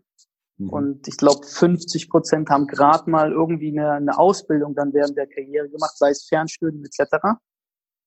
Mhm. 0.55 0.69
Und 0.69 1.05
ich 1.05 1.17
glaube, 1.17 1.45
50 1.45 2.09
Prozent 2.09 2.49
haben 2.49 2.65
gerade 2.65 3.09
mal 3.09 3.33
irgendwie 3.33 3.77
eine, 3.77 3.91
eine 3.91 4.17
Ausbildung 4.17 4.73
dann 4.73 4.93
während 4.93 5.17
der 5.17 5.27
Karriere 5.27 5.67
gemacht, 5.67 5.97
sei 5.97 6.11
es 6.11 6.27
Fernstudium 6.29 6.85
etc., 6.85 7.17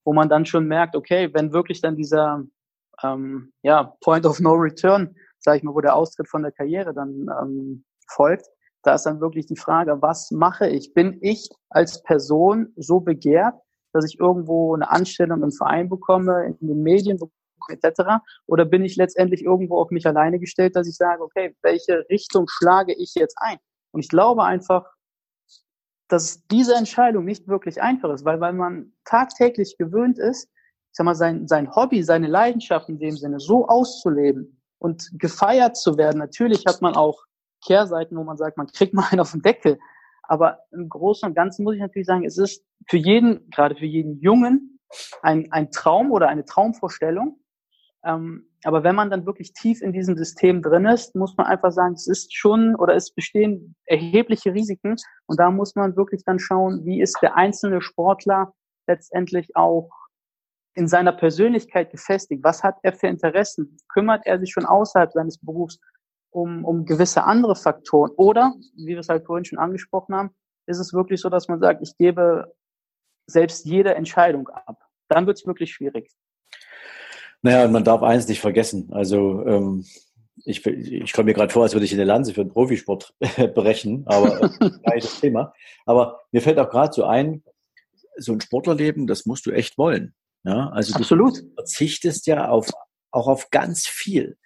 wo 0.05 0.13
man 0.13 0.29
dann 0.29 0.47
schon 0.47 0.67
merkt, 0.67 0.97
okay, 0.97 1.31
wenn 1.33 1.53
wirklich 1.53 1.81
dann 1.81 1.97
dieser 1.97 2.45
ähm, 3.03 3.53
ja, 3.63 3.95
Point 4.01 4.27
of 4.27 4.41
No 4.41 4.53
Return, 4.53 5.15
sage 5.39 5.59
ich 5.59 5.63
mal, 5.63 5.75
wo 5.75 5.81
der 5.81 5.97
Austritt 5.97 6.29
von 6.29 6.43
der 6.43 6.53
Karriere 6.53 6.95
dann 6.95 7.29
ähm, 7.41 7.85
folgt, 8.09 8.47
da 8.83 8.95
ist 8.95 9.05
dann 9.05 9.21
wirklich 9.21 9.47
die 9.47 9.57
Frage, 9.57 10.01
was 10.01 10.31
mache 10.31 10.69
ich? 10.69 10.95
Bin 10.95 11.19
ich 11.21 11.49
als 11.69 12.03
Person 12.03 12.73
so 12.77 13.01
begehrt, 13.01 13.55
dass 13.93 14.07
ich 14.07 14.19
irgendwo 14.19 14.75
eine 14.75 14.91
Anstellung 14.91 15.43
im 15.43 15.53
Verein 15.53 15.89
bekomme, 15.89 16.47
in 16.47 16.67
den 16.67 16.83
Medien 16.83 17.19
etc. 17.69 18.23
Oder 18.47 18.65
bin 18.65 18.85
ich 18.85 18.97
letztendlich 18.97 19.45
irgendwo 19.45 19.79
auf 19.79 19.91
mich 19.91 20.07
alleine 20.07 20.39
gestellt, 20.39 20.77
dass 20.77 20.89
ich 20.89 20.97
sage, 20.97 21.23
okay, 21.23 21.55
welche 21.63 22.05
Richtung 22.09 22.47
schlage 22.49 22.95
ich 22.95 23.15
jetzt 23.15 23.37
ein? 23.41 23.59
Und 23.93 24.01
ich 24.01 24.09
glaube 24.09 24.45
einfach, 24.45 24.87
dass 26.11 26.47
diese 26.49 26.75
Entscheidung 26.75 27.25
nicht 27.25 27.47
wirklich 27.49 27.81
einfach 27.81 28.11
ist, 28.13 28.25
weil, 28.25 28.41
weil 28.41 28.53
man 28.53 28.93
tagtäglich 29.05 29.77
gewöhnt 29.79 30.19
ist, 30.19 30.49
ich 30.91 30.97
sag 30.97 31.05
mal, 31.05 31.15
sein, 31.15 31.47
sein 31.47 31.75
Hobby, 31.75 32.03
seine 32.03 32.27
Leidenschaft 32.27 32.89
in 32.89 32.99
dem 32.99 33.17
Sinne 33.17 33.39
so 33.39 33.69
auszuleben 33.69 34.61
und 34.79 35.09
gefeiert 35.13 35.77
zu 35.77 35.97
werden. 35.97 36.19
Natürlich 36.19 36.65
hat 36.67 36.83
man 36.83 36.97
auch 36.97 37.25
Kehrseiten, 37.65 38.17
wo 38.17 38.25
man 38.25 38.37
sagt, 38.37 38.57
man 38.57 38.67
kriegt 38.67 38.93
mal 38.93 39.07
einen 39.11 39.21
auf 39.21 39.31
den 39.31 39.43
Deckel. 39.43 39.79
Aber 40.25 40.61
im 40.73 40.89
Großen 40.89 41.29
und 41.29 41.35
Ganzen 41.35 41.65
muss 41.65 41.75
ich 41.75 41.81
natürlich 41.81 42.07
sagen, 42.07 42.25
es 42.25 42.39
ist 42.39 42.65
für 42.89 42.97
jeden, 42.97 43.49
gerade 43.51 43.77
für 43.77 43.87
jeden 43.87 44.19
Jungen, 44.21 44.81
ein, 45.23 45.53
ein 45.53 45.71
Traum 45.71 46.11
oder 46.11 46.29
eine 46.29 46.45
Traumvorstellung. 46.45 47.39
Ähm, 48.05 48.47
aber 48.65 48.83
wenn 48.83 48.95
man 48.95 49.11
dann 49.11 49.27
wirklich 49.27 49.53
tief 49.53 49.83
in 49.83 49.93
diesem 49.93 50.17
System 50.17 50.63
drin 50.63 50.87
ist, 50.87 51.15
muss 51.15 51.37
man 51.37 51.47
einfach 51.47 51.73
sagen, 51.73 51.95
es 51.95 52.07
ist 52.07 52.35
schon 52.35 52.75
oder 52.77 52.95
es 52.95 53.13
bestehen 53.13 53.75
erhebliche 53.87 54.55
Risiken. 54.55 54.97
Und 55.27 55.39
da 55.41 55.51
muss 55.51 55.75
man 55.75 55.97
wirklich 55.97 56.25
dann 56.25 56.39
schauen, 56.39 56.85
wie 56.85 57.01
ist 57.01 57.19
der 57.23 57.37
einzelne 57.37 57.81
Sportler 57.81 58.53
letztendlich 58.87 59.55
auch 59.57 59.91
in 60.75 60.89
seiner 60.89 61.13
Persönlichkeit 61.13 61.91
gefestigt? 61.91 62.45
Was 62.45 62.63
hat 62.63 62.77
er 62.83 62.93
für 62.93 63.09
Interessen? 63.09 63.77
Kümmert 63.89 64.27
er 64.27 64.39
sich 64.39 64.51
schon 64.51 64.67
außerhalb 64.67 65.13
seines 65.13 65.39
Berufs 65.39 65.79
um, 66.31 66.65
um 66.65 66.85
gewisse 66.85 67.25
andere 67.25 67.57
Faktoren. 67.57 68.13
Oder, 68.17 68.55
wie 68.77 68.89
wir 68.89 69.01
es 69.01 69.09
halt 69.09 69.27
vorhin 69.27 69.45
schon 69.45 69.59
angesprochen 69.59 70.15
haben, 70.15 70.31
ist 70.67 70.79
es 70.79 70.95
wirklich 70.95 71.21
so, 71.21 71.29
dass 71.29 71.49
man 71.49 71.61
sagt, 71.61 71.83
ich 71.83 71.97
gebe 71.97 72.55
selbst 73.27 73.65
jede 73.65 73.95
Entscheidung 73.95 74.49
ab. 74.49 74.79
Dann 75.09 75.27
wird 75.27 75.39
es 75.39 75.47
wirklich 75.47 75.73
schwierig. 75.73 76.11
Naja, 77.43 77.65
und 77.65 77.73
man 77.73 77.85
darf 77.85 78.03
eins 78.03 78.29
nicht 78.29 78.41
vergessen. 78.41 78.89
Also 78.93 79.45
ähm, 79.47 79.85
ich, 80.45 80.65
ich 80.67 81.13
komme 81.13 81.27
mir 81.27 81.35
gerade 81.35 81.53
vor, 81.53 81.63
als 81.63 81.73
würde 81.73 81.87
ich 81.87 81.93
eine 81.93 82.05
Lanze 82.05 82.35
für 82.35 82.45
den 82.45 82.53
Profisport 82.53 83.15
brechen, 83.55 84.05
aber 84.07 84.51
das 84.85 85.21
Thema. 85.21 85.53
Aber 85.87 86.21
mir 86.33 86.43
fällt 86.43 86.59
auch 86.59 86.71
gerade 86.71 86.93
so 86.93 87.05
ein, 87.05 87.43
so 88.17 88.33
ein 88.33 88.41
Sportlerleben, 88.41 89.07
das 89.07 89.27
musst 89.27 89.47
du 89.47 89.51
echt 89.51 89.79
wollen. 89.79 90.15
Ja, 90.45 90.71
also 90.71 90.95
Absolut. 90.95 91.39
du 91.39 91.55
verzichtest 91.55 92.27
ja 92.27 92.49
auf, 92.49 92.71
auch 93.11 93.29
auf 93.29 93.51
ganz 93.51 93.87
viel. 93.87 94.37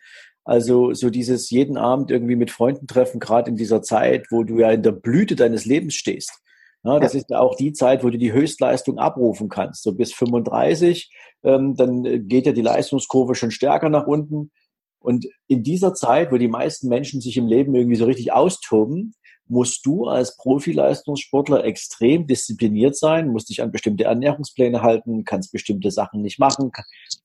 Also 0.45 0.93
so 0.93 1.09
dieses 1.09 1.51
jeden 1.51 1.79
Abend 1.79 2.11
irgendwie 2.11 2.37
mit 2.37 2.51
Freunden 2.51 2.87
treffen, 2.87 3.19
gerade 3.19 3.51
in 3.51 3.57
dieser 3.57 3.81
Zeit, 3.81 4.27
wo 4.31 4.45
du 4.45 4.59
ja 4.59 4.71
in 4.71 4.83
der 4.83 4.93
Blüte 4.93 5.37
deines 5.37 5.65
Lebens 5.65 5.95
stehst. 5.95 6.43
Ja, 6.85 7.01
das 7.01 7.15
ist 7.15 7.31
ja 7.31 7.41
auch 7.41 7.57
die 7.57 7.73
Zeit, 7.73 8.05
wo 8.05 8.11
du 8.11 8.19
die 8.19 8.33
Höchstleistung 8.33 8.99
abrufen 8.99 9.49
kannst. 9.49 9.83
So 9.83 9.95
bis 9.95 10.13
35, 10.13 11.11
ähm, 11.43 11.75
dann 11.77 12.29
geht 12.29 12.47
ja 12.47 12.53
die 12.53 12.63
Leistungskurve 12.63 13.35
schon 13.35 13.51
stärker 13.51 13.89
nach 13.89 14.07
unten. 14.07 14.51
Und 14.99 15.27
in 15.49 15.63
dieser 15.63 15.95
Zeit, 15.95 16.31
wo 16.31 16.37
die 16.37 16.49
meisten 16.49 16.89
Menschen 16.89 17.21
sich 17.21 17.37
im 17.37 17.47
Leben 17.47 17.75
irgendwie 17.75 17.97
so 17.97 18.05
richtig 18.05 18.33
austoben, 18.33 19.15
musst 19.47 19.85
du 19.85 20.07
als 20.07 20.37
Profileistungssportler 20.37 21.65
extrem 21.65 22.27
diszipliniert 22.27 22.97
sein, 22.97 23.29
musst 23.29 23.51
dich 23.51 23.63
an 23.63 23.73
bestimmte 23.73 24.05
Ernährungspläne 24.05 24.83
halten, 24.83 25.25
kannst 25.25 25.53
bestimmte 25.53 25.91
Sachen 25.91 26.23
nicht 26.23 26.39
machen. 26.39 26.73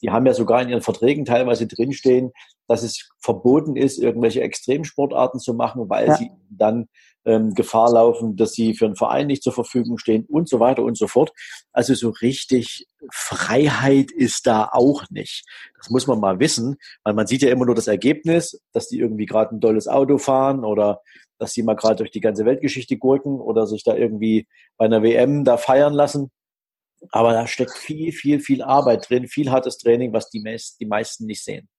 Die 0.02 0.10
haben 0.10 0.26
ja 0.26 0.34
sogar 0.34 0.62
in 0.62 0.70
ihren 0.70 0.82
Verträgen 0.82 1.26
teilweise 1.26 1.68
drinstehen, 1.68 2.32
dass 2.68 2.84
es 2.84 3.10
verboten 3.20 3.76
ist, 3.76 3.98
irgendwelche 3.98 4.42
Extremsportarten 4.42 5.40
zu 5.40 5.54
machen, 5.54 5.90
weil 5.90 6.08
ja. 6.08 6.16
sie 6.16 6.32
dann 6.50 6.88
ähm, 7.26 7.54
Gefahr 7.54 7.92
laufen, 7.92 8.36
dass 8.36 8.54
sie 8.54 8.74
für 8.74 8.86
einen 8.86 8.96
Verein 8.96 9.28
nicht 9.28 9.44
zur 9.44 9.54
Verfügung 9.54 9.98
stehen 9.98 10.26
und 10.26 10.48
so 10.50 10.60
weiter 10.60 10.84
und 10.84 10.98
so 10.98 11.08
fort. 11.08 11.32
Also 11.72 11.94
so 11.94 12.10
richtig 12.10 12.88
Freiheit 13.12 14.12
ist 14.12 14.46
da 14.48 14.70
auch 14.72 15.04
nicht. 15.10 15.46
Das 15.78 15.90
muss 15.90 16.08
man 16.08 16.20
mal 16.20 16.40
wissen, 16.40 16.78
weil 17.04 17.14
man 17.14 17.28
sieht 17.28 17.42
ja 17.42 17.50
immer 17.50 17.66
nur 17.66 17.76
das 17.76 17.88
Ergebnis, 17.88 18.62
dass 18.74 18.88
die 18.88 19.00
irgendwie 19.00 19.26
gerade 19.26 19.56
ein 19.56 19.62
tolles 19.62 19.88
Auto 19.88 20.18
fahren 20.18 20.64
oder 20.64 21.02
dass 21.40 21.54
sie 21.54 21.64
mal 21.64 21.76
gerade 21.76 21.96
durch 21.96 22.12
die 22.12 22.22
ganze 22.22 22.46
Weltgeschichte 22.46 22.98
gurken 22.98 23.40
oder 23.40 23.66
sich 23.66 23.84
da 23.84 23.96
irgendwie 23.96 24.48
bei 24.78 24.86
einer 24.86 25.02
WM 25.02 25.44
da 25.44 25.58
feiern 25.58 25.94
lassen. 25.94 26.30
Aber 27.12 27.34
da 27.34 27.48
steckt 27.48 27.78
viel, 27.78 28.12
viel, 28.12 28.40
viel 28.40 28.62
Arbeit 28.62 29.10
drin, 29.10 29.28
viel 29.28 29.50
hartes 29.50 29.78
Training, 29.78 30.14
was 30.14 30.30
die, 30.30 30.42
meist, 30.42 30.80
die 30.80 30.86
meisten 30.86 31.26
nicht 31.26 31.44
sehen. 31.44 31.70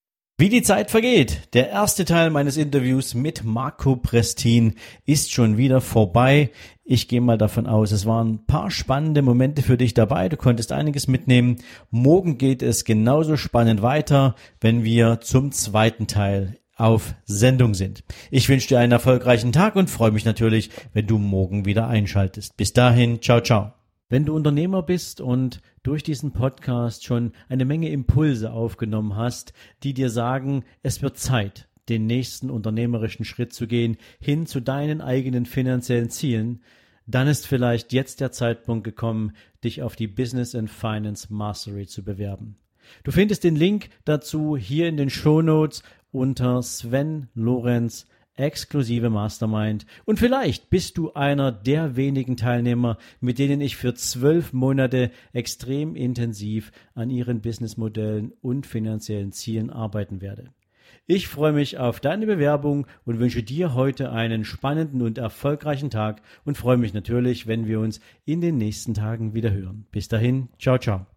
Wie 0.41 0.49
die 0.49 0.63
Zeit 0.63 0.89
vergeht. 0.89 1.53
Der 1.53 1.69
erste 1.69 2.03
Teil 2.03 2.31
meines 2.31 2.57
Interviews 2.57 3.13
mit 3.13 3.43
Marco 3.43 3.95
Prestin 3.95 4.73
ist 5.05 5.31
schon 5.31 5.55
wieder 5.55 5.81
vorbei. 5.81 6.49
Ich 6.83 7.07
gehe 7.07 7.21
mal 7.21 7.37
davon 7.37 7.67
aus, 7.67 7.91
es 7.91 8.07
waren 8.07 8.31
ein 8.33 8.45
paar 8.47 8.71
spannende 8.71 9.21
Momente 9.21 9.61
für 9.61 9.77
dich 9.77 9.93
dabei. 9.93 10.29
Du 10.29 10.37
konntest 10.37 10.71
einiges 10.71 11.07
mitnehmen. 11.07 11.57
Morgen 11.91 12.39
geht 12.39 12.63
es 12.63 12.85
genauso 12.85 13.37
spannend 13.37 13.83
weiter, 13.83 14.33
wenn 14.59 14.83
wir 14.83 15.19
zum 15.21 15.51
zweiten 15.51 16.07
Teil 16.07 16.57
auf 16.81 17.15
Sendung 17.25 17.73
sind. 17.73 18.03
Ich 18.31 18.49
wünsche 18.49 18.67
dir 18.67 18.79
einen 18.79 18.91
erfolgreichen 18.91 19.51
Tag 19.51 19.75
und 19.75 19.89
freue 19.89 20.11
mich 20.11 20.25
natürlich, 20.25 20.69
wenn 20.93 21.07
du 21.07 21.17
morgen 21.17 21.65
wieder 21.65 21.87
einschaltest. 21.87 22.57
Bis 22.57 22.73
dahin, 22.73 23.21
ciao, 23.21 23.41
ciao. 23.41 23.73
Wenn 24.09 24.25
du 24.25 24.35
Unternehmer 24.35 24.83
bist 24.83 25.21
und 25.21 25.61
durch 25.83 26.03
diesen 26.03 26.33
Podcast 26.33 27.05
schon 27.05 27.31
eine 27.47 27.63
Menge 27.63 27.89
Impulse 27.89 28.51
aufgenommen 28.51 29.15
hast, 29.15 29.53
die 29.83 29.93
dir 29.93 30.09
sagen, 30.09 30.65
es 30.83 31.01
wird 31.01 31.17
Zeit, 31.17 31.69
den 31.87 32.07
nächsten 32.07 32.49
unternehmerischen 32.49 33.25
Schritt 33.25 33.53
zu 33.53 33.67
gehen, 33.67 33.97
hin 34.19 34.47
zu 34.47 34.59
deinen 34.59 34.99
eigenen 34.99 35.45
finanziellen 35.45 36.09
Zielen, 36.09 36.61
dann 37.07 37.27
ist 37.27 37.47
vielleicht 37.47 37.93
jetzt 37.93 38.21
der 38.21 38.31
Zeitpunkt 38.31 38.83
gekommen, 38.83 39.33
dich 39.63 39.81
auf 39.81 39.95
die 39.95 40.07
Business 40.07 40.55
and 40.55 40.69
Finance 40.69 41.27
Mastery 41.31 41.87
zu 41.87 42.03
bewerben. 42.03 42.57
Du 43.03 43.11
findest 43.11 43.43
den 43.43 43.55
Link 43.55 43.89
dazu 44.05 44.57
hier 44.57 44.87
in 44.87 44.97
den 44.97 45.09
Show 45.09 45.41
Notes 45.41 45.83
unter 46.11 46.61
Sven 46.61 47.27
Lorenz 47.33 48.07
exklusive 48.35 49.09
Mastermind. 49.09 49.85
Und 50.05 50.19
vielleicht 50.19 50.69
bist 50.69 50.97
du 50.97 51.13
einer 51.13 51.51
der 51.51 51.95
wenigen 51.95 52.37
Teilnehmer, 52.37 52.97
mit 53.19 53.39
denen 53.39 53.61
ich 53.61 53.75
für 53.75 53.93
zwölf 53.93 54.53
Monate 54.53 55.11
extrem 55.33 55.95
intensiv 55.95 56.71
an 56.95 57.09
ihren 57.09 57.41
Businessmodellen 57.41 58.33
und 58.41 58.65
finanziellen 58.65 59.31
Zielen 59.31 59.69
arbeiten 59.69 60.21
werde. 60.21 60.51
Ich 61.07 61.27
freue 61.27 61.51
mich 61.51 61.77
auf 61.77 61.99
deine 61.99 62.25
Bewerbung 62.25 62.87
und 63.05 63.19
wünsche 63.19 63.43
dir 63.43 63.73
heute 63.73 64.11
einen 64.11 64.45
spannenden 64.45 65.01
und 65.01 65.17
erfolgreichen 65.17 65.89
Tag 65.89 66.21
und 66.45 66.57
freue 66.57 66.77
mich 66.77 66.93
natürlich, 66.93 67.47
wenn 67.47 67.67
wir 67.67 67.79
uns 67.79 67.99
in 68.25 68.39
den 68.39 68.57
nächsten 68.57 68.93
Tagen 68.93 69.33
wieder 69.33 69.51
hören. 69.51 69.87
Bis 69.91 70.07
dahin, 70.07 70.49
ciao, 70.57 70.77
ciao. 70.77 71.07